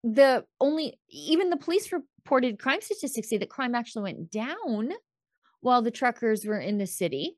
[0.04, 4.92] the only even the police reported crime statistics say that crime actually went down
[5.60, 7.36] while the truckers were in the city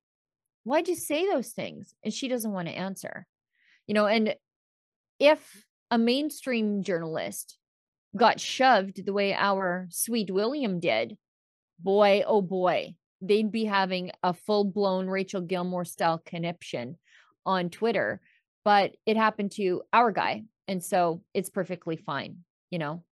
[0.64, 3.26] why'd you say those things and she doesn't want to answer
[3.86, 4.34] you know and
[5.18, 7.56] if a mainstream journalist
[8.16, 11.16] got shoved the way our sweet william did
[11.78, 16.96] boy oh boy they'd be having a full-blown rachel gilmore style conniption
[17.46, 18.20] on twitter
[18.64, 22.38] but it happened to our guy and so it's perfectly fine
[22.70, 23.02] you know?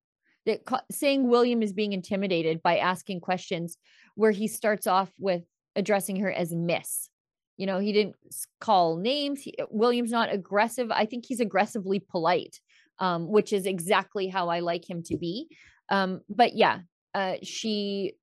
[0.47, 0.61] That
[0.91, 3.77] saying william is being intimidated by asking questions
[4.15, 5.43] where he starts off with
[5.77, 7.11] addressing her as miss
[7.59, 7.81] you know?
[7.81, 8.15] He didn't
[8.61, 12.61] call names he, william's not aggressive i think he's aggressively polite
[13.01, 15.49] um, which is exactly how i like him to be
[15.91, 16.81] um, but yeah
[17.15, 18.15] uh, she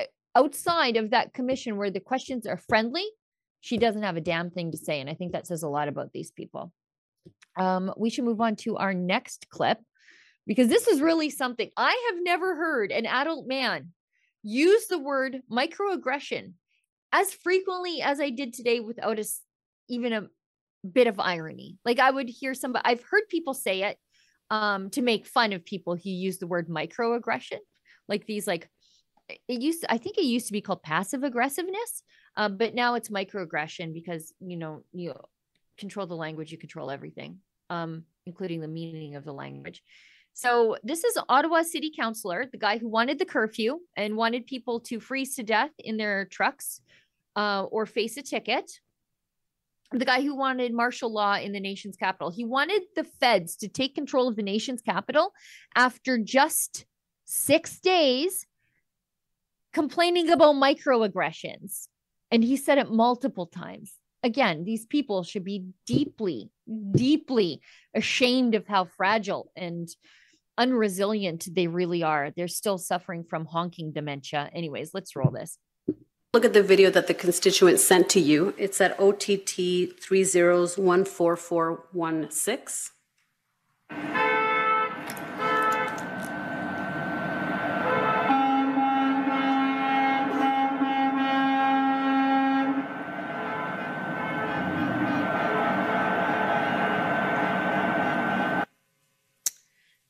[0.00, 3.04] uh, outside of that commission where the questions are friendly
[3.60, 5.88] she doesn't have a damn thing to say and i think that says a lot
[5.88, 6.72] about these people
[7.56, 9.78] um, we should move on to our next clip
[10.46, 13.92] because this is really something I have never heard an adult man
[14.42, 16.54] use the word microaggression
[17.12, 19.24] as frequently as I did today without a,
[19.88, 20.26] even a
[20.90, 21.78] bit of irony.
[21.84, 23.98] Like I would hear somebody, I've heard people say it
[24.52, 27.58] um, to make fun of people who use the word microaggression,
[28.06, 28.68] like these, like
[29.48, 32.02] it used, I think it used to be called passive aggressiveness,
[32.36, 35.14] uh, but now it's microaggression because you know you
[35.78, 37.38] control the language, you control everything,
[37.70, 39.82] um, including the meaning of the language.
[40.34, 44.80] So this is Ottawa City Councilor, the guy who wanted the curfew and wanted people
[44.80, 46.82] to freeze to death in their trucks
[47.36, 48.70] uh, or face a ticket.
[49.92, 52.30] The guy who wanted martial law in the nation's capital.
[52.30, 55.32] He wanted the feds to take control of the nation's capital
[55.74, 56.86] after just
[57.24, 58.46] six days
[59.72, 61.88] complaining about microaggressions.
[62.30, 63.94] And he said it multiple times.
[64.22, 66.50] Again, these people should be deeply,
[66.92, 67.60] deeply
[67.94, 69.88] ashamed of how fragile and
[70.58, 72.30] unresilient they really are.
[72.30, 74.48] They're still suffering from honking dementia.
[74.52, 75.58] Anyways, let's roll this.
[76.34, 78.54] Look at the video that the constituent sent to you.
[78.56, 82.90] It's at OTT 30one4416.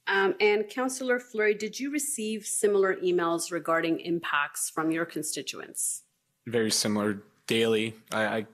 [0.06, 6.04] Um, and Councillor Fleury, did you receive similar emails regarding impacts from your constituents?
[6.46, 7.94] Very similar daily.
[8.10, 8.46] I, I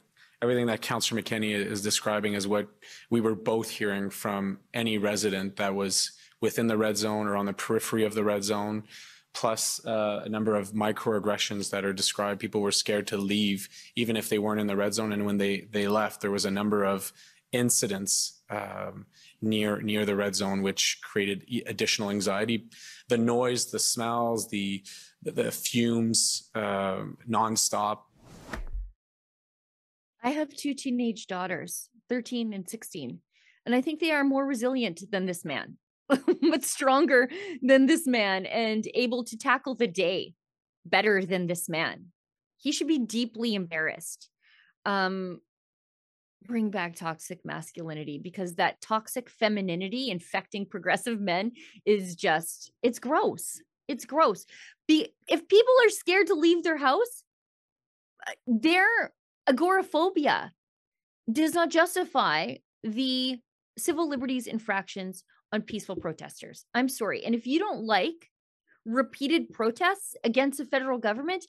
[0.43, 2.69] everything that Councillor McKenney is describing is what
[3.11, 7.47] we were both hearing from any resident that was within the red zone or on
[7.47, 8.85] the periphery of the red zone,
[9.35, 12.41] plus uh, a number of microaggressions that are described.
[12.41, 15.13] People were scared to leave, even if they weren't in the red zone.
[15.13, 17.13] And when they they left, there was a number of
[17.53, 19.07] incidents um,
[19.41, 22.69] near near the red zone, which created additional anxiety.
[23.09, 24.83] The noise, the smells, the
[25.23, 28.01] the fumes, uh, nonstop.
[30.23, 33.21] I have two teenage daughters, 13 and 16,
[33.67, 35.77] and I think they are more resilient than this man,
[36.09, 37.29] but stronger
[37.63, 40.35] than this man and able to tackle the day
[40.85, 42.07] better than this man.
[42.57, 44.31] He should be deeply embarrassed.
[44.85, 45.41] Um,
[46.47, 51.53] bring back toxic masculinity because that toxic femininity infecting progressive men
[51.85, 54.47] is just it's gross it's gross.
[54.87, 57.25] Be if people are scared to leave their house
[58.27, 59.13] uh, their
[59.47, 60.53] agoraphobia
[61.31, 63.39] does not justify the
[63.77, 66.65] civil liberties infractions on peaceful protesters.
[66.75, 67.25] I'm sorry.
[67.25, 68.31] And if you don't like
[68.85, 71.45] repeated protests against the federal government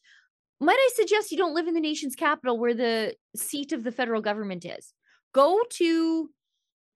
[0.62, 3.92] might I suggest you don't live in the nation's capital where the seat of the
[3.92, 4.94] federal government is?
[5.34, 6.30] Go to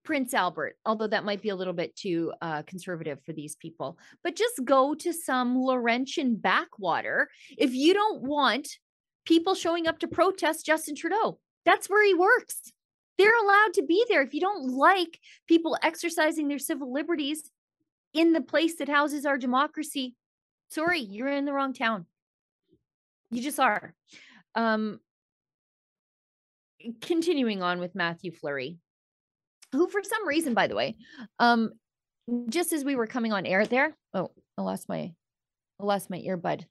[0.04, 3.98] Prince Albert, although that might be a little bit too uh, conservative for these people,
[4.22, 8.68] but just go to some Laurentian backwater if you don't want
[9.24, 11.38] people showing up to protest Justin Trudeau.
[11.64, 12.72] That's where he works.
[13.16, 14.22] They're allowed to be there.
[14.22, 17.50] If you don't like people exercising their civil liberties
[18.12, 20.14] in the place that houses our democracy,
[20.68, 22.06] sorry, you're in the wrong town.
[23.30, 23.94] You just are.
[24.54, 25.00] Um,
[27.00, 28.78] continuing on with Matthew Fleury,
[29.74, 30.96] who, for some reason, by the way,
[31.38, 31.72] um,
[32.48, 35.12] just as we were coming on air there, oh, I lost my,
[35.80, 36.64] I lost my earbud.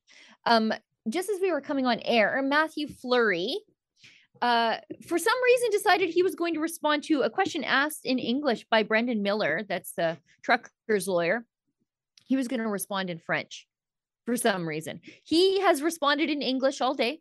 [0.46, 0.74] Um,
[1.10, 3.58] just as we were coming on air, Matthew Fleury,
[4.42, 8.20] uh, for some reason, decided he was going to respond to a question asked in
[8.20, 11.46] English by Brendan Miller, that's the truckers lawyer.
[12.26, 13.68] He was going to respond in French
[14.26, 15.02] for some reason.
[15.24, 17.20] He has responded in English all day.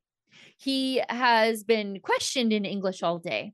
[0.56, 3.52] He has been questioned in English all day.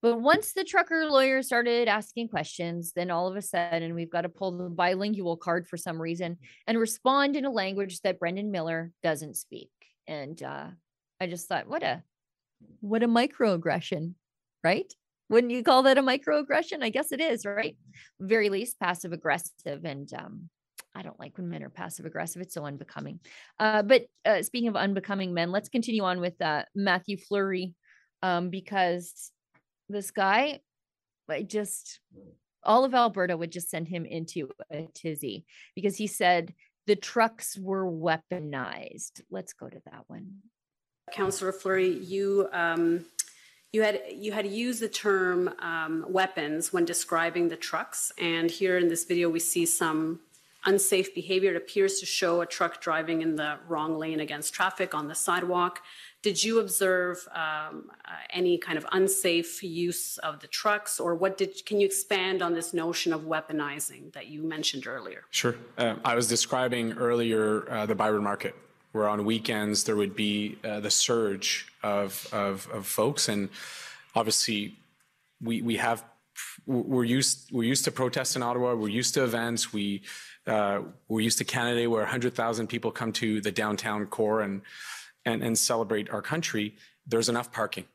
[0.00, 4.22] But once the trucker lawyer started asking questions, then all of a sudden we've got
[4.22, 8.50] to pull the bilingual card for some reason and respond in a language that Brendan
[8.50, 9.70] Miller doesn't speak.
[10.06, 10.68] And uh,
[11.20, 12.02] I just thought, what a
[12.80, 14.14] what a microaggression,
[14.62, 14.92] right?
[15.30, 16.82] Wouldn't you call that a microaggression?
[16.82, 17.76] I guess it is, right?
[18.20, 20.48] Very least passive aggressive and um,
[20.94, 22.42] I don't like when men are passive aggressive.
[22.42, 23.20] It's so unbecoming.
[23.58, 27.74] Uh, but uh, speaking of unbecoming men, let's continue on with uh, Matthew Fleury
[28.22, 29.30] um, because
[29.88, 30.60] this guy,
[31.28, 32.00] I just,
[32.62, 36.54] all of Alberta would just send him into a tizzy because he said
[36.86, 39.22] the trucks were weaponized.
[39.30, 40.38] Let's go to that one.
[41.12, 43.06] Councillor Fleury, you um,
[43.72, 48.78] you had you had used the term um, weapons when describing the trucks, and here
[48.78, 50.20] in this video we see some
[50.64, 51.50] unsafe behavior.
[51.50, 55.14] It appears to show a truck driving in the wrong lane against traffic on the
[55.14, 55.80] sidewalk.
[56.28, 61.38] Did you observe um, uh, any kind of unsafe use of the trucks, or what
[61.38, 61.64] did?
[61.64, 65.22] Can you expand on this notion of weaponizing that you mentioned earlier?
[65.30, 65.56] Sure.
[65.78, 68.54] Uh, I was describing earlier uh, the Byward Market,
[68.92, 73.48] where on weekends there would be uh, the surge of, of of folks, and
[74.14, 74.76] obviously
[75.40, 76.04] we we have
[76.66, 78.74] we're used we're used to protests in Ottawa.
[78.74, 79.72] We're used to events.
[79.72, 80.02] We
[80.46, 84.60] uh, we're used to Canada, where 100,000 people come to the downtown core and,
[85.24, 86.76] and and celebrate our country.
[87.06, 87.86] There's enough parking.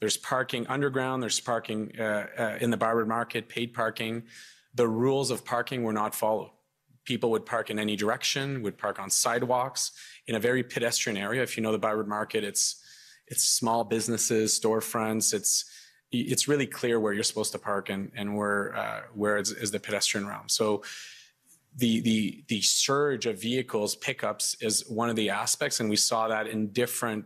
[0.00, 1.22] There's parking underground.
[1.22, 4.24] There's parking uh, uh, in the Byward Market, paid parking.
[4.74, 6.50] The rules of parking were not followed.
[7.04, 9.92] People would park in any direction, would park on sidewalks
[10.26, 11.42] in a very pedestrian area.
[11.42, 12.82] If you know the Byward Market, it's
[13.26, 15.32] it's small businesses, storefronts.
[15.32, 15.64] It's
[16.10, 19.70] it's really clear where you're supposed to park and and where uh, where is, is
[19.70, 20.48] the pedestrian realm.
[20.48, 20.82] So
[21.76, 26.28] the the the surge of vehicles pickups is one of the aspects, and we saw
[26.28, 27.24] that in different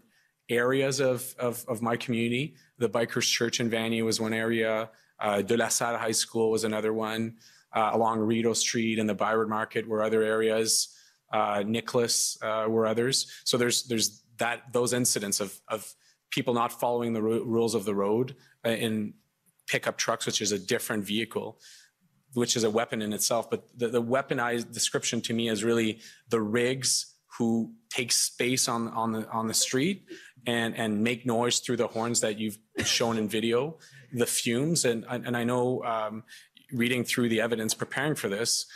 [0.48, 2.54] areas of of, of my community.
[2.78, 4.90] The Bikers Church in Vanier was one area.
[5.20, 7.36] Uh, De La Salle High School was another one.
[7.74, 10.96] Uh, along Rideau Street and the Byward Market were other areas.
[11.32, 13.30] Uh, Nicholas uh, were others.
[13.44, 15.94] So there's there's that those incidents of of
[16.30, 19.14] people not following the ru- rules of the road uh, in
[19.66, 21.60] pickup trucks, which is a different vehicle,
[22.34, 23.50] which is a weapon in itself.
[23.50, 28.88] But the, the weaponized description to me is really the rigs who take space on
[28.88, 30.04] on the on the street
[30.46, 33.78] and and make noise through the horns that you've shown in video,
[34.12, 36.24] the fumes, and and I know um,
[36.72, 38.66] reading through the evidence, preparing for this,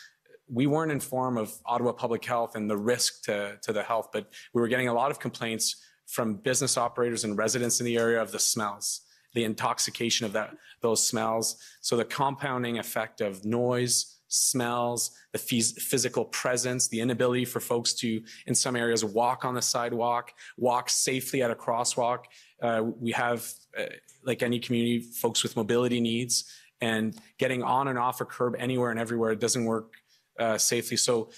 [0.49, 4.31] we weren't informed of Ottawa Public Health and the risk to to the health, but
[4.55, 5.77] we were getting a lot of complaints
[6.07, 9.01] from business operators and residents in the area of the smells,
[9.35, 11.57] the intoxication of that those smells.
[11.81, 17.93] So the compounding effect of noise, smells, the phys- physical presence, the inability for folks
[17.95, 22.25] to, in some areas, walk on the sidewalk, walk safely at a crosswalk.
[22.61, 23.85] Uh, we have, uh,
[24.25, 26.45] like any community, folks with mobility needs,
[26.81, 29.95] and getting on and off a curb anywhere and everywhere it doesn't work
[30.39, 30.97] uh, safely.
[30.97, 31.31] So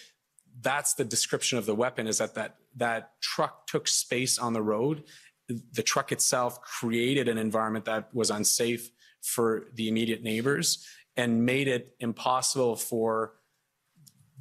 [0.60, 4.62] that's the description of the weapon: is that that that truck took space on the
[4.62, 5.04] road.
[5.48, 8.90] The truck itself created an environment that was unsafe
[9.22, 10.86] for the immediate neighbors
[11.16, 13.34] and made it impossible for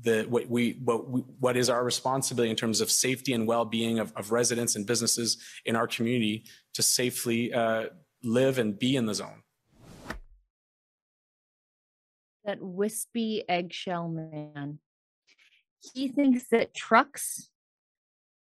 [0.02, 4.00] the what we what we, what is our responsibility in terms of safety and well-being
[4.00, 7.86] of, of residents and businesses in our community to safely uh,
[8.24, 9.44] live and be in the zone.
[12.44, 14.80] That wispy eggshell man.
[15.94, 17.50] He thinks that trucks,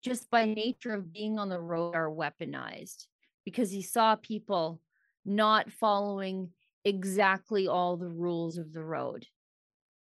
[0.03, 3.05] just by nature of being on the road, are weaponized
[3.45, 4.81] because he saw people
[5.25, 6.49] not following
[6.83, 9.25] exactly all the rules of the road.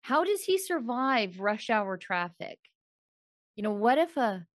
[0.02, 2.60] How does he survive rush hour traffic?
[3.56, 4.46] You know, what if a,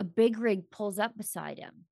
[0.00, 1.84] a big rig pulls up beside him?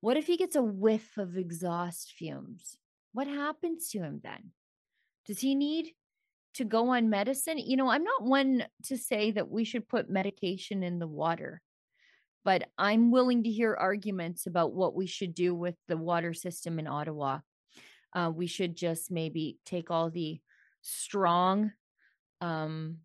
[0.00, 2.76] What if he gets a whiff of exhaust fumes?
[3.12, 4.52] What happens to him then?
[5.26, 5.92] Does he need
[6.54, 7.58] to go on medicine?
[7.58, 11.60] You know, I'm not one to say that we should put medication in the water,
[12.46, 16.78] but I'm willing to hear arguments about what we should do with the water system
[16.78, 17.40] in Ottawa
[18.16, 20.40] uh, we should just maybe take all the
[20.80, 21.72] strong,
[22.40, 22.96] um,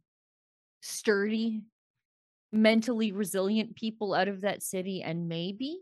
[0.82, 1.64] sturdy,
[2.54, 5.04] mentally resilient people out of that city.
[5.04, 5.80] And maybe,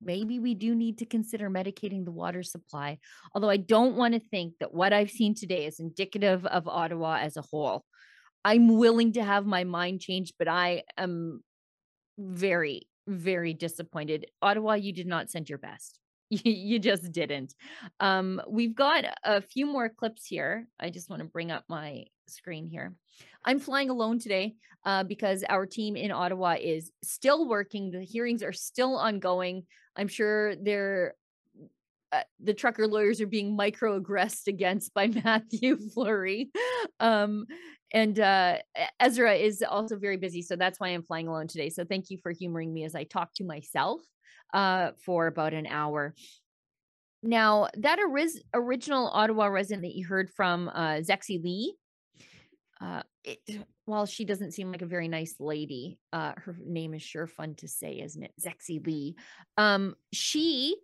[0.00, 2.98] maybe we do need to consider medicating the water supply.
[3.34, 7.18] Although I don't want to think that what I've seen today is indicative of Ottawa
[7.18, 7.84] as a whole.
[8.46, 11.42] I'm willing to have my mind changed, but I am
[12.18, 14.26] very, very disappointed.
[14.42, 15.98] Ottawa, you did not send your best.
[16.30, 17.54] you just didn't.
[18.00, 20.66] Um, we've got a few more clips here.
[20.80, 22.94] I just want to bring up my screen here.
[23.44, 24.54] I'm flying alone today
[24.84, 27.90] uh, because our team in Ottawa is still working.
[27.90, 29.64] The hearings are still ongoing.
[29.96, 31.14] I'm sure they're
[32.12, 36.50] uh, the trucker lawyers are being microaggressed against by Matthew Fleury.
[37.00, 37.46] Um,
[37.94, 38.58] and uh,
[38.98, 40.42] Ezra is also very busy.
[40.42, 41.70] So that's why I'm flying alone today.
[41.70, 44.02] So thank you for humoring me as I talk to myself
[44.52, 46.14] uh, for about an hour.
[47.22, 48.00] Now, that
[48.52, 51.74] original Ottawa resident that you heard from, uh, Zexi Li,
[52.80, 53.38] uh, it,
[53.86, 57.54] while she doesn't seem like a very nice lady, uh, her name is sure fun
[57.56, 58.32] to say, isn't it?
[58.38, 59.14] Zexi Li.
[59.56, 60.76] Um, she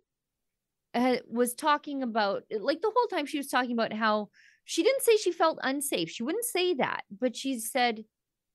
[0.95, 4.29] uh, was talking about, like the whole time she was talking about how
[4.71, 6.09] she didn't say she felt unsafe.
[6.09, 8.05] She wouldn't say that, but she said,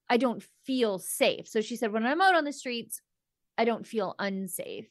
[0.09, 1.47] I don't feel safe.
[1.47, 3.03] So she said, when I'm out on the streets,
[3.59, 4.89] I don't feel unsafe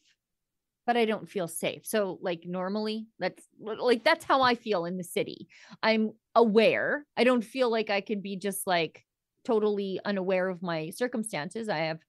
[0.86, 1.82] but I don't feel safe.
[1.84, 5.48] So like normally that's like that's how I feel in the city.
[5.82, 7.08] I'm aware.
[7.18, 9.04] I don't feel like I could be just like
[9.46, 11.70] totally unaware of my circumstances.
[11.70, 12.02] I have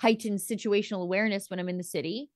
[0.00, 2.28] heightened situational awareness when I'm in the city.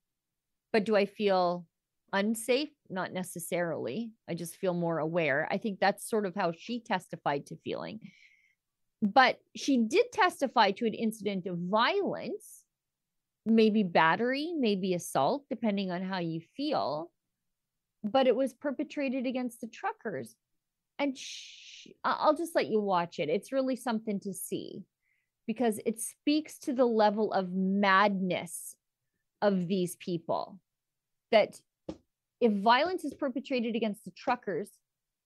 [0.72, 1.66] But do I feel
[2.12, 2.70] unsafe?
[2.90, 4.12] Not necessarily.
[4.28, 5.46] I just feel more aware.
[5.50, 8.00] I think that's sort of how she testified to feeling.
[9.02, 12.64] But she did testify to an incident of violence
[13.48, 17.10] maybe battery, maybe assault, depending on how you feel.
[18.04, 20.34] But it was perpetrated against the truckers.
[20.98, 23.28] And sh- I'll just let you watch it.
[23.28, 24.82] It's really something to see
[25.46, 28.76] because it speaks to the level of madness
[29.40, 30.60] of these people.
[31.30, 31.60] That
[32.40, 34.70] if violence is perpetrated against the truckers,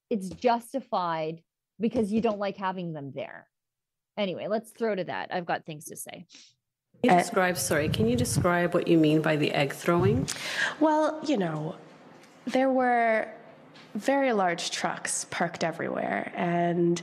[0.09, 1.41] it's justified
[1.79, 3.47] because you don't like having them there.
[4.17, 5.29] Anyway, let's throw to that.
[5.33, 6.25] I've got things to say.
[7.01, 10.27] Can you uh, describe, sorry, can you describe what you mean by the egg throwing?
[10.79, 11.75] Well, you know,
[12.45, 13.27] there were
[13.95, 17.01] very large trucks parked everywhere, and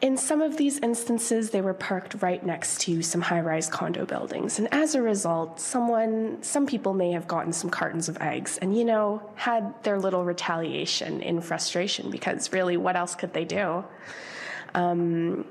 [0.00, 4.06] in some of these instances, they were parked right next to some high rise condo
[4.06, 4.58] buildings.
[4.58, 8.76] And as a result, someone, some people may have gotten some cartons of eggs and,
[8.76, 13.84] you know, had their little retaliation in frustration because really, what else could they do?
[14.74, 15.44] Um,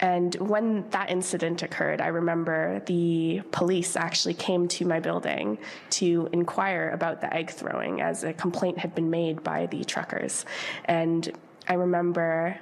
[0.00, 5.56] And when that incident occurred, I remember the police actually came to my building
[5.90, 10.44] to inquire about the egg throwing as a complaint had been made by the truckers.
[10.84, 11.32] And
[11.68, 12.58] I remember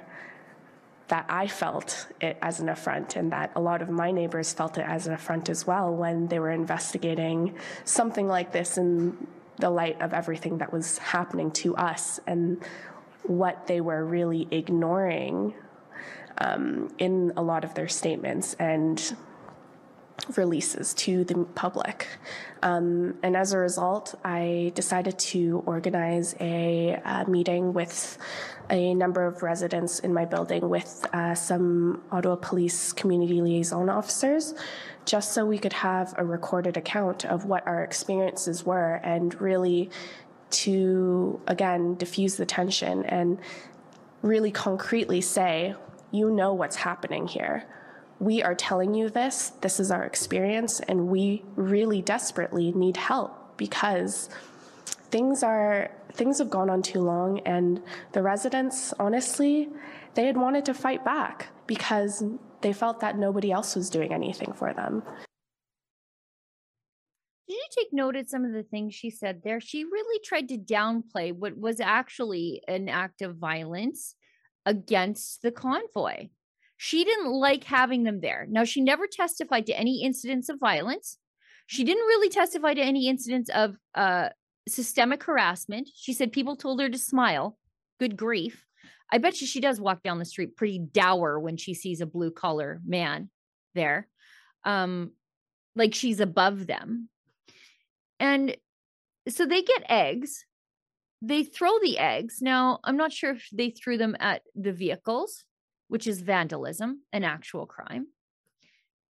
[1.09, 4.77] that I felt it as an affront, and that a lot of my neighbors felt
[4.77, 9.27] it as an affront as well when they were investigating something like this in
[9.57, 12.63] the light of everything that was happening to us and
[13.23, 15.53] what they were really ignoring
[16.39, 19.15] um, in a lot of their statements and
[20.37, 22.07] releases to the public.
[22.61, 28.17] Um, and as a result, I decided to organize a, uh meeting with
[28.73, 34.55] a number of residents in my building with uh, some Ottawa Police community liaison officers,
[35.05, 39.91] just so we could have a recorded account of what our experiences were and really
[40.49, 43.37] to, again, diffuse the tension and
[44.23, 45.75] really concretely say,
[46.11, 47.65] you know what's happening here.
[48.19, 53.55] We are telling you this, this is our experience, and we really desperately need help
[53.57, 54.29] because
[55.11, 57.81] things are things have gone on too long and
[58.13, 59.69] the residents honestly
[60.15, 62.23] they had wanted to fight back because
[62.61, 65.03] they felt that nobody else was doing anything for them
[67.47, 69.59] Did you take note of some of the things she said there?
[69.59, 74.15] She really tried to downplay what was actually an act of violence
[74.65, 76.29] against the convoy.
[76.77, 78.45] She didn't like having them there.
[78.49, 81.17] Now, she never testified to any incidents of violence.
[81.67, 84.29] She didn't really testify to any incidents of uh,
[84.67, 85.89] systemic harassment.
[85.93, 87.57] She said people told her to smile.
[87.99, 88.65] Good grief.
[89.11, 92.05] I bet you she does walk down the street pretty dour when she sees a
[92.05, 93.29] blue collar man
[93.75, 94.07] there.
[94.63, 95.11] Um,
[95.75, 97.09] like she's above them.
[98.19, 98.55] And
[99.27, 100.45] so they get eggs.
[101.21, 102.39] They throw the eggs.
[102.41, 105.43] Now, I'm not sure if they threw them at the vehicles,
[105.87, 108.07] which is vandalism, an actual crime,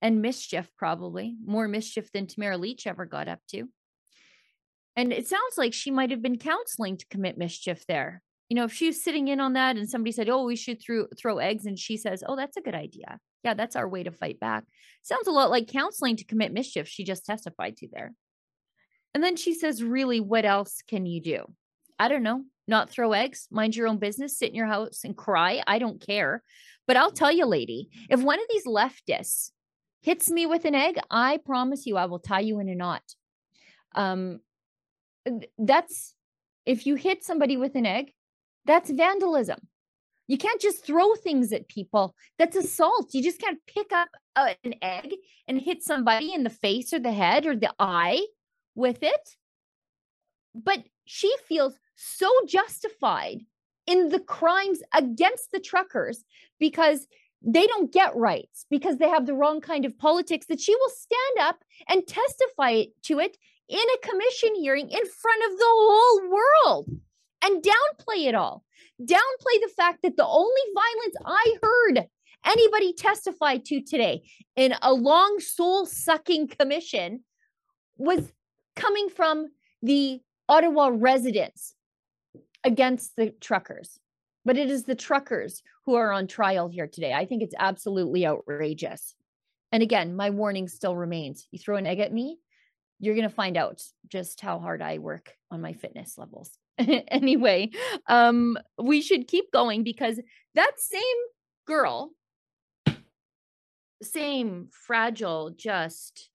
[0.02, 3.68] and mischief, probably more mischief than Tamara Lich ever got up to.
[4.98, 8.24] And it sounds like she might have been counseling to commit mischief there.
[8.50, 10.82] You know, if she was sitting in on that and somebody said, Oh, we should
[10.82, 13.20] throw, throw eggs, and she says, Oh, that's a good idea.
[13.44, 14.64] Yeah, that's our way to fight back.
[15.04, 18.14] Sounds a lot like counseling to commit mischief she just testified to there.
[19.14, 21.44] And then she says, Really, what else can you do?
[22.00, 22.44] I don't know.
[22.68, 25.62] Not throw eggs, mind your own business, sit in your house and cry.
[25.68, 26.44] I don't care.
[26.88, 29.52] But I'll tell you, lady, if one of these leftists
[30.02, 33.04] hits me with an egg, I promise you I will tie you in a knot.
[33.96, 34.40] Um,
[35.58, 36.16] that's
[36.66, 38.14] if you hit somebody with an egg,
[38.66, 39.60] that's vandalism.
[40.28, 42.14] You can't just throw things at people.
[42.38, 43.14] That's assault.
[43.14, 45.14] You just can't pick up an egg
[45.48, 48.22] and hit somebody in the face or the head or the eye
[48.76, 49.36] with it.
[50.54, 53.40] But she feels so justified
[53.86, 56.26] in the crimes against the truckers
[56.60, 57.08] because
[57.42, 60.90] they don't get rights because they have the wrong kind of politics that she will
[60.90, 63.38] stand up and testify to it
[63.70, 66.90] in a commission hearing in front of the whole world
[67.44, 68.64] and downplay it all.
[69.02, 72.08] Downplay the fact that the only violence I heard
[72.46, 74.24] anybody testify to today
[74.56, 77.24] in a long soul sucking commission
[77.98, 78.32] was
[78.76, 79.48] coming from
[79.82, 81.76] the Ottawa residents
[82.64, 84.00] against the truckers.
[84.46, 87.14] But it is the truckers who are on trial here today.
[87.14, 89.14] I think it's absolutely outrageous.
[89.72, 91.48] And again, my warning still remains.
[91.52, 92.38] You throw an egg at me,
[93.00, 96.52] you're going to find out just how hard I work on my fitness levels.
[96.78, 97.70] anyway,
[98.08, 100.20] um, we should keep going because
[100.56, 101.02] that same
[101.66, 102.12] girl,
[104.02, 106.30] same fragile, just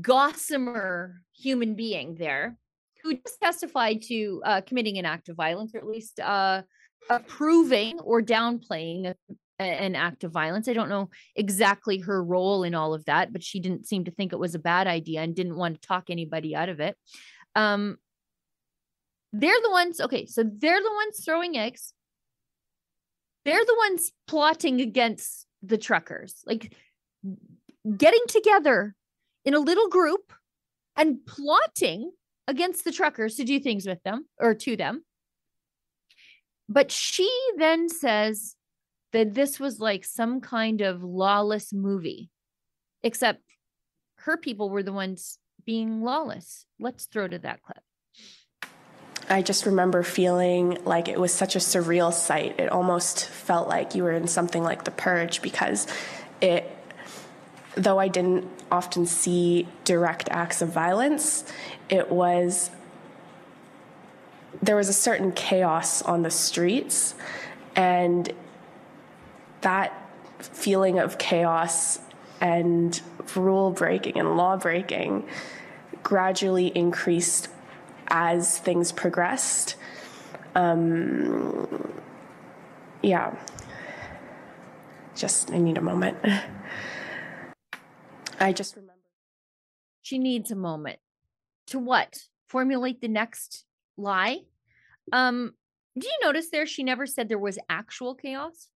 [0.00, 2.58] gossamer human being there,
[3.02, 6.62] who just testified to uh, committing an act of violence, or at least uh,
[7.10, 9.14] approving or downplaying
[9.58, 10.68] an act of violence.
[10.68, 14.10] I don't know exactly her role in all of that, but she didn't seem to
[14.10, 16.96] think it was a bad idea and didn't want to talk anybody out of it.
[17.54, 17.98] Um,
[19.32, 21.92] they're the ones, okay, so they're the ones throwing eggs.
[23.44, 26.72] They're the ones plotting against the truckers, like
[27.96, 28.94] getting together
[29.44, 30.32] in a little group
[30.96, 32.12] and plotting
[32.46, 35.04] against the truckers to do things with them or to them.
[36.68, 38.54] But she then says
[39.12, 42.30] that this was like some kind of lawless movie,
[43.02, 43.42] except
[44.16, 46.66] her people were the ones being lawless.
[46.78, 47.82] Let's throw to that clip.
[49.30, 52.58] I just remember feeling like it was such a surreal sight.
[52.58, 55.86] It almost felt like you were in something like The Purge because
[56.40, 56.70] it,
[57.74, 61.44] though I didn't often see direct acts of violence,
[61.90, 62.70] it was,
[64.62, 67.14] there was a certain chaos on the streets.
[67.76, 68.32] And
[69.68, 69.92] that
[70.38, 71.98] feeling of chaos
[72.40, 73.02] and
[73.36, 75.28] rule breaking and law breaking
[76.02, 77.48] gradually increased
[78.08, 79.76] as things progressed.
[80.54, 81.92] Um,
[83.02, 83.36] yeah.
[85.14, 86.16] Just, I need a moment.
[88.40, 88.94] I just remember.
[90.00, 90.98] She needs a moment.
[91.66, 92.16] To what?
[92.48, 93.66] Formulate the next
[93.98, 94.44] lie?
[95.12, 95.52] Um,
[95.98, 98.68] do you notice there she never said there was actual chaos?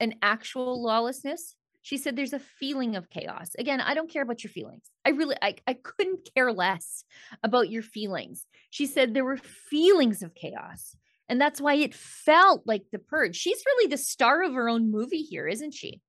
[0.00, 1.54] An actual lawlessness?
[1.82, 3.50] She said there's a feeling of chaos.
[3.58, 4.90] Again, I don't care about your feelings.
[5.04, 7.04] I really I, I couldn't care less
[7.42, 8.46] about your feelings.
[8.70, 10.96] She said there were feelings of chaos.
[11.28, 13.36] And that's why it felt like the purge.
[13.36, 16.00] She's really the star of her own movie here, isn't she?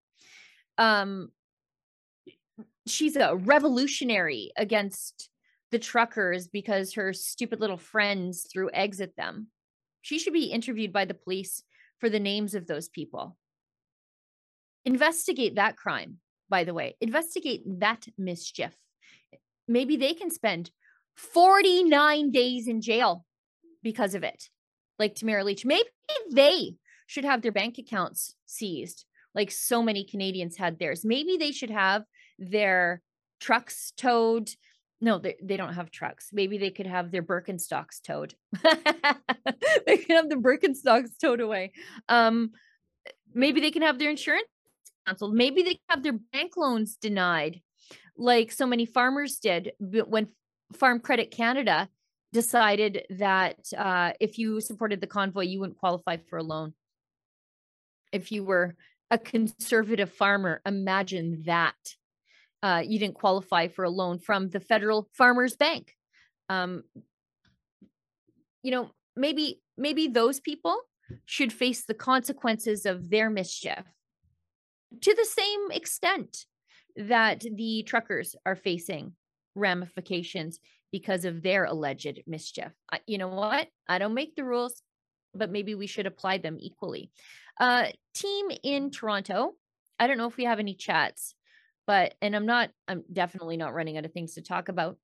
[0.77, 1.29] Um
[2.87, 5.29] she's a revolutionary against
[5.71, 9.47] the truckers because her stupid little friends threw eggs at them.
[10.01, 11.63] She should be interviewed by the police
[11.99, 13.37] for the names of those people.
[14.85, 16.17] Investigate that crime,
[16.49, 16.95] by the way.
[17.01, 18.75] Investigate that mischief.
[19.67, 20.71] Maybe they can spend
[21.15, 23.25] 49 days in jail
[23.83, 24.49] because of it,
[24.97, 25.65] like Tamara Lich.
[25.65, 25.87] Maybe
[26.31, 26.75] they
[27.07, 29.05] should have their bank accounts seized,
[29.35, 31.05] like so many Canadians had theirs.
[31.05, 32.03] Maybe they should have
[32.39, 33.01] their
[33.39, 34.49] trucks towed.
[34.99, 36.29] No, they, they don't have trucks.
[36.31, 38.35] Maybe they could have their Birkenstocks towed.
[39.85, 41.71] they can have the Birkenstocks towed away.
[42.07, 42.51] Um,
[43.33, 44.47] maybe they can have their insurance
[45.05, 45.33] canceled.
[45.33, 47.61] Maybe they have their bank loans denied,
[48.17, 50.27] like so many farmers did when
[50.73, 51.89] Farm Credit Canada
[52.33, 56.73] decided that uh, if you supported the convoy, you wouldn't qualify for a loan.
[58.11, 58.75] If you were
[59.09, 61.75] a conservative farmer, imagine that
[62.63, 65.95] uh, you didn't qualify for a loan from the Federal Farmers Bank.
[66.47, 66.83] Um,
[68.63, 70.77] you know, maybe maybe those people
[71.25, 73.83] should face the consequences of their mischief
[75.01, 76.45] to the same extent
[76.95, 79.13] that the truckers are facing
[79.55, 80.59] ramifications
[80.91, 82.71] because of their alleged mischief.
[83.07, 83.67] You know what?
[83.87, 84.81] I don't make the rules,
[85.33, 87.11] but maybe we should apply them equally.
[87.59, 89.53] Uh, team in Toronto.
[89.99, 91.35] I don't know if we have any chats
[91.87, 94.97] but and i'm not i'm definitely not running out of things to talk about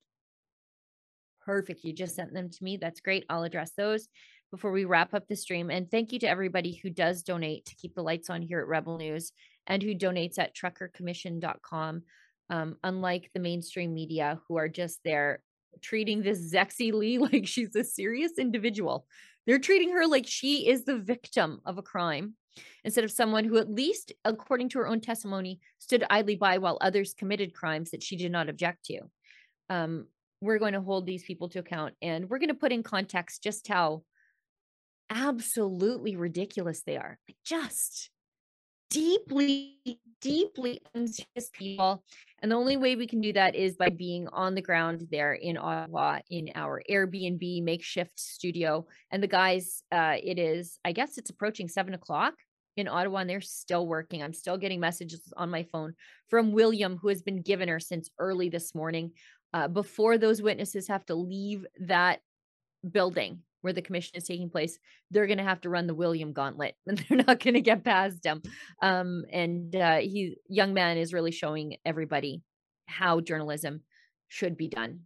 [1.46, 4.08] perfect you just sent them to me that's great i'll address those
[4.52, 7.76] before we wrap up the stream and thank you to everybody who does donate to
[7.76, 9.32] keep the lights on here at rebel news
[9.68, 12.02] and who donates at truckercommission.com
[12.50, 15.42] um, unlike the mainstream media who are just there
[15.82, 19.06] treating this Zexi Li like she's a serious individual.
[19.46, 22.36] They're treating her like she is the victim of a crime
[22.84, 26.78] instead of someone who, at least according to her own testimony, stood idly by while
[26.82, 29.02] others committed crimes that she did not object to.
[29.70, 30.08] Um,
[30.42, 33.44] we're going to hold these people to account and we're going to put in context
[33.44, 34.04] just how
[35.10, 37.18] absolutely ridiculous they are.
[37.28, 38.10] Like just
[38.90, 39.80] deeply,
[40.22, 42.04] deeply anxious people.
[42.42, 45.34] And the only way we can do that is by being on the ground there
[45.34, 48.86] in Ottawa in our Airbnb makeshift studio.
[49.12, 52.36] And the guys, uh, it is, I guess it's approaching seven o'clock
[52.76, 54.22] in Ottawa and they're still working.
[54.22, 55.96] I'm still getting messages on my phone
[56.30, 59.12] from William, who has been given her since early this morning.
[59.54, 62.20] Uh, before those witnesses have to leave that
[62.92, 64.78] building where the commission is taking place,
[65.12, 67.84] they're going to have to run the William gauntlet and they're not going to get
[67.84, 68.42] past him.
[68.82, 72.42] Um, and uh, he, young man, is really showing everybody
[72.86, 73.82] how journalism
[74.28, 75.02] should be done.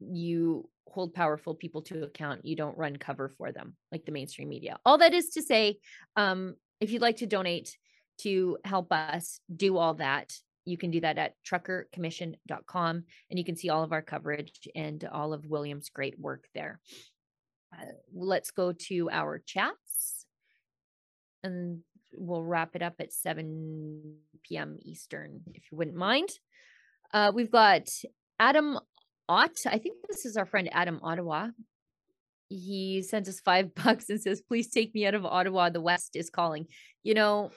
[0.00, 2.44] You hold powerful people to account.
[2.44, 4.78] You don't run cover for them like the mainstream media.
[4.84, 5.78] All that is to say,
[6.16, 7.76] um, if you'd like to donate
[8.20, 10.32] to help us do all that,
[10.64, 15.04] you can do that at truckercommission.com and you can see all of our coverage and
[15.12, 16.80] all of William's great work there.
[17.72, 20.26] Uh, let's go to our chats
[21.42, 21.80] and
[22.14, 24.78] we'll wrap it up at 7 p.m.
[24.82, 26.28] Eastern, if you wouldn't mind.
[27.12, 27.88] Uh, we've got
[28.38, 28.78] Adam
[29.28, 29.56] Ott.
[29.66, 31.48] I think this is our friend Adam Ottawa
[32.48, 35.70] he sends us five bucks and says, please take me out of Ottawa.
[35.70, 36.66] The West is calling.
[37.02, 37.50] You know,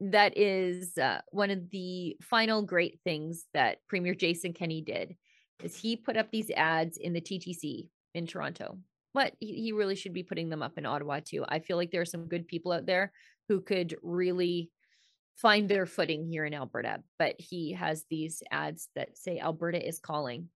[0.00, 5.16] that is uh, one of the final great things that Premier Jason Kenney did
[5.62, 8.78] is he put up these ads in the TTC in Toronto.
[9.16, 11.44] But he, he really should be putting them up in Ottawa too.
[11.48, 13.12] I feel like there are some good people out there
[13.48, 14.70] who could really
[15.36, 17.02] find their footing here in Alberta.
[17.18, 20.50] But he has these ads that say Alberta is calling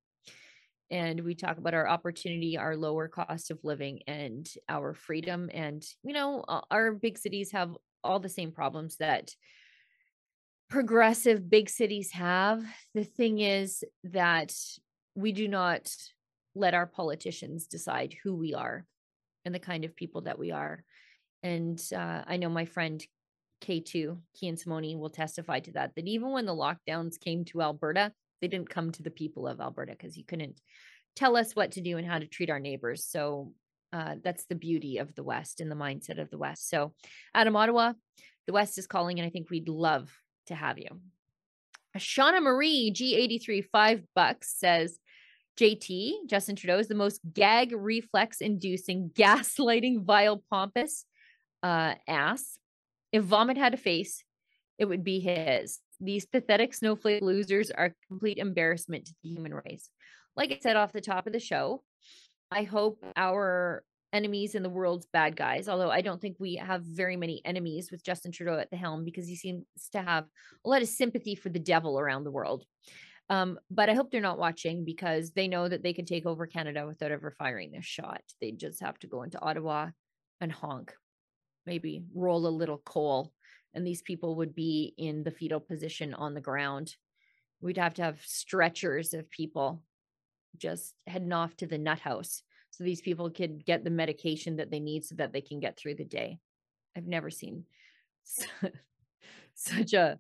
[0.91, 5.49] and we talk about our opportunity, our lower cost of living, and our freedom.
[5.53, 9.31] And, you know, our big cities have all the same problems that
[10.69, 12.63] progressive big cities have.
[12.95, 14.53] The thing is that
[15.15, 15.93] we do not
[16.55, 18.85] let our politicians decide who we are
[19.45, 20.83] and the kind of people that we are.
[21.43, 23.05] And uh, I know my friend
[23.63, 27.61] K2, Kian and Simone will testify to that, that even when the lockdowns came to
[27.61, 30.59] Alberta, they didn't come to the people of Alberta because you couldn't
[31.15, 33.05] tell us what to do and how to treat our neighbors.
[33.05, 33.53] So
[33.91, 36.69] uh, that's the beauty of the West and the mindset of the West.
[36.69, 36.93] So,
[37.33, 37.93] Adam Ottawa,
[38.45, 40.11] the West is calling, and I think we'd love
[40.47, 40.89] to have you.
[41.97, 44.99] Shauna Marie, G83, five bucks says,
[45.59, 51.05] JT, Justin Trudeau, is the most gag reflex inducing, gaslighting, vile, pompous
[51.63, 52.57] uh, ass.
[53.11, 54.23] If vomit had a face,
[54.77, 55.79] it would be his.
[55.99, 59.89] These pathetic snowflake losers are a complete embarrassment to the human race.
[60.37, 61.83] Like I said off the top of the show,
[62.49, 63.83] I hope our
[64.13, 67.91] enemies in the world's bad guys, although I don't think we have very many enemies
[67.91, 70.25] with Justin Trudeau at the helm because he seems to have
[70.65, 72.63] a lot of sympathy for the devil around the world.
[73.29, 76.47] Um, but I hope they're not watching because they know that they can take over
[76.47, 78.21] Canada without ever firing their shot.
[78.41, 79.89] They just have to go into Ottawa
[80.41, 80.93] and honk,
[81.65, 83.31] maybe roll a little coal,
[83.73, 86.95] and these people would be in the fetal position on the ground.
[87.61, 89.83] We'd have to have stretchers of people
[90.57, 94.71] just heading off to the nut house so these people could get the medication that
[94.71, 96.39] they need so that they can get through the day.
[96.95, 97.65] I've never seen
[99.53, 100.19] such a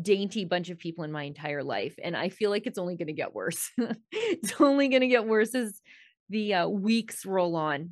[0.00, 3.08] dainty bunch of people in my entire life and I feel like it's only going
[3.08, 3.70] to get worse.
[4.12, 5.80] it's only going to get worse as
[6.30, 7.90] the uh, weeks roll on.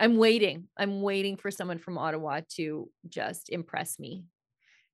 [0.00, 0.68] I'm waiting.
[0.78, 4.24] I'm waiting for someone from Ottawa to just impress me.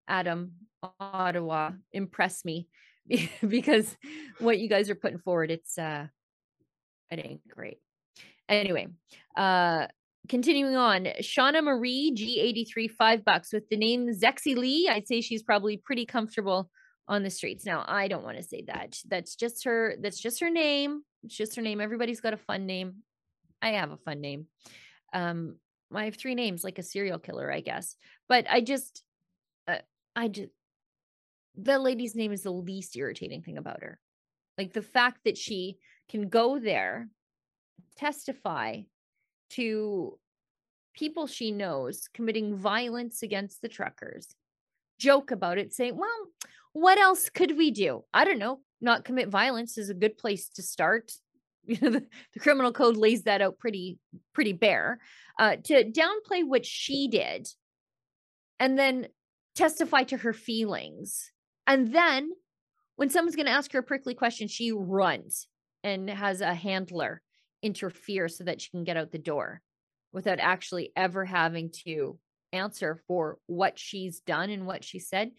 [0.08, 0.52] Adam,
[1.00, 2.68] Ottawa, impress me
[3.48, 3.96] because
[4.40, 6.06] what you guys are putting forward, it's uh
[7.10, 7.78] it ain't great.
[8.48, 8.88] Anyway,
[9.36, 9.86] uh
[10.28, 14.88] continuing on, Shauna Marie G83, five bucks with the name Zexi Li.
[14.88, 16.70] I'd say she's probably pretty comfortable
[17.08, 17.64] on the streets.
[17.64, 18.98] Now, I don't want to say that.
[19.06, 21.02] That's just her, that's just her name.
[21.22, 21.80] It's just her name.
[21.80, 23.02] Everybody's got a fun name.
[23.62, 24.46] I have a fun name.
[25.12, 25.56] Um,
[25.94, 27.96] I have three names like a serial killer, I guess.
[28.28, 29.02] But I just
[29.68, 29.78] uh,
[30.14, 30.50] I just
[31.56, 33.98] the lady's name is the least irritating thing about her.
[34.58, 37.08] Like the fact that she can go there,
[37.96, 38.82] testify
[39.50, 40.18] to
[40.94, 44.34] people she knows committing violence against the truckers,
[44.98, 46.08] joke about it, say, well,
[46.72, 48.04] what else could we do?
[48.12, 48.60] I don't know.
[48.80, 51.12] Not commit violence is a good place to start.
[51.68, 53.98] You know, the, the criminal code lays that out pretty,
[54.32, 55.00] pretty bare.
[55.36, 57.48] Uh, to downplay what she did
[58.60, 59.08] and then
[59.56, 61.32] testify to her feelings.
[61.66, 62.30] And then
[62.94, 65.48] when someone's going to ask her a prickly question, she runs
[65.82, 67.20] and has a handler
[67.62, 69.60] interfere so that she can get out the door
[70.12, 72.18] without actually ever having to
[72.52, 75.30] answer for what she's done and what she said.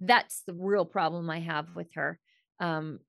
[0.00, 2.18] That's the real problem I have with her.
[2.60, 3.00] Um,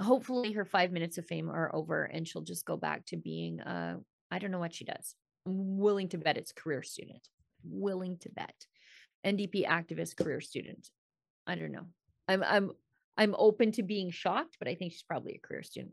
[0.00, 3.60] hopefully, her five minutes of fame are over and she'll just go back to being,
[3.60, 3.96] uh,
[4.30, 5.14] I don't know what she does.
[5.46, 7.26] I'm willing to bet it's career student.
[7.64, 8.54] Willing to bet.
[9.24, 10.88] NDP activist career student.
[11.46, 11.86] I don't know.
[12.28, 12.70] I'm I'm
[13.16, 15.92] I'm open to being shocked, but I think she's probably a career student.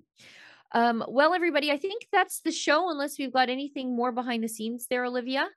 [0.74, 4.50] Um, well, everybody, I think that's the show, unless we've got anything more behind the
[4.50, 5.48] scenes there, Olivia.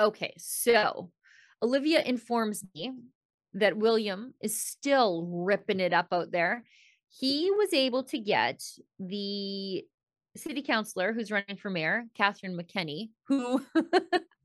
[0.00, 1.10] Okay, so
[1.60, 2.92] Olivia informs me
[3.54, 6.64] that William is still ripping it up out there.
[7.10, 8.62] He was able to get
[9.00, 9.84] the
[10.36, 13.64] city councilor who's running for mayor, Catherine McKenney, who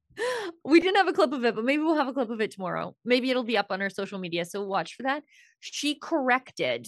[0.64, 2.52] we didn't have a clip of it, but maybe we'll have a clip of it
[2.52, 2.96] tomorrow.
[3.04, 4.46] Maybe it'll be up on our social media.
[4.46, 5.24] So watch for that.
[5.60, 6.88] She corrected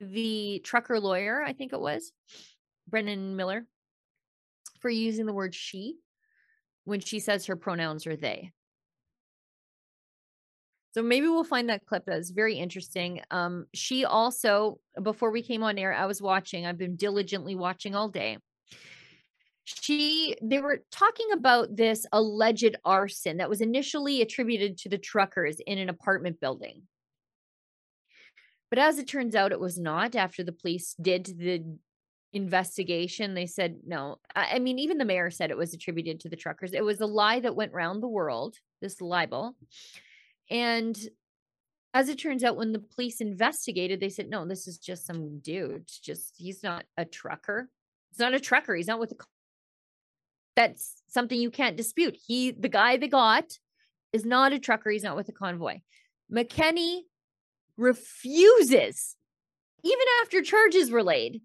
[0.00, 2.12] the trucker lawyer, I think it was,
[2.88, 3.66] Brendan Miller,
[4.80, 5.96] for using the word she
[6.84, 8.52] when she says her pronouns are they.
[10.92, 13.20] So maybe we'll find that clip that's very interesting.
[13.30, 17.94] Um, she also, before we came on air, I was watching, I've been diligently watching
[17.94, 18.38] all day.
[19.76, 25.60] She, they were talking about this alleged arson that was initially attributed to the truckers
[25.66, 26.82] in an apartment building.
[28.70, 30.16] But as it turns out, it was not.
[30.16, 31.64] After the police did the
[32.32, 34.20] investigation, they said no.
[34.34, 36.72] I, mean, even the mayor said it was attributed to the truckers.
[36.72, 39.54] It was a lie that went round the world, this libel.
[40.50, 40.98] And
[41.92, 45.40] as it turns out, when the police investigated, they said, no, this is just some
[45.40, 45.90] dude.
[46.02, 47.68] Just, he's not a trucker.
[48.10, 48.74] He's not a trucker.
[48.74, 49.16] He's not with the.
[50.58, 52.16] That's something you can't dispute.
[52.26, 53.44] He, the guy they got,
[54.12, 54.90] is not a trucker.
[54.90, 55.76] He's not with a convoy.
[56.34, 57.02] McKenney
[57.76, 59.14] refuses,
[59.84, 61.42] even after charges were laid,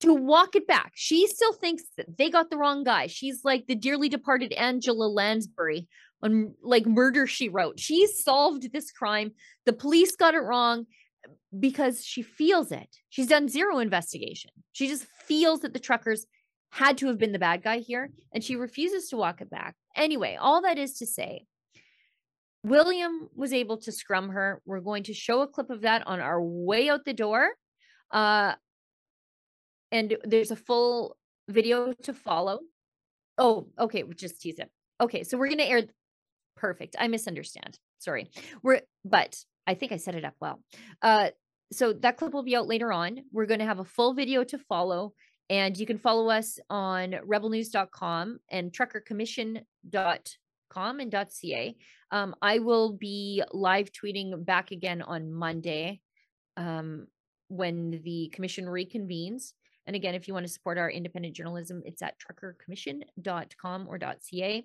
[0.00, 0.90] to walk it back.
[0.96, 3.06] She still thinks that they got the wrong guy.
[3.06, 5.86] She's like the dearly departed Angela Lansbury
[6.20, 7.78] on like murder she wrote.
[7.78, 9.30] She solved this crime.
[9.66, 10.86] The police got it wrong.
[11.58, 12.88] because she feels it.
[13.08, 14.50] She's done zero investigation.
[14.72, 16.26] She just feels that the truckers
[16.70, 19.74] had to have been the bad guy here and she refuses to walk it back.
[19.96, 21.46] Anyway, all that is to say,
[22.62, 24.60] William was able to scrum her.
[24.66, 27.50] We're going to show a clip of that on our way out the door.
[28.10, 28.54] Uh,
[29.90, 31.16] and there's a full
[31.48, 32.60] video to follow.
[33.38, 34.02] Oh, okay.
[34.02, 34.70] We just tease it.
[35.00, 35.84] Okay, so we're gonna air.
[36.56, 36.96] Perfect.
[36.98, 37.78] I misunderstand.
[37.98, 38.30] Sorry.
[38.62, 40.60] We're but I think I set it up well.
[41.00, 41.30] Uh,
[41.72, 43.20] so that clip will be out later on.
[43.32, 45.12] We're going to have a full video to follow,
[45.50, 51.76] and you can follow us on rebelnews.com and truckercommission.com and .ca.
[52.12, 56.00] Um, I will be live tweeting back again on Monday
[56.56, 57.08] um,
[57.48, 59.54] when the commission reconvenes.
[59.86, 64.64] And again, if you want to support our independent journalism, it's at truckercommission.com or .ca.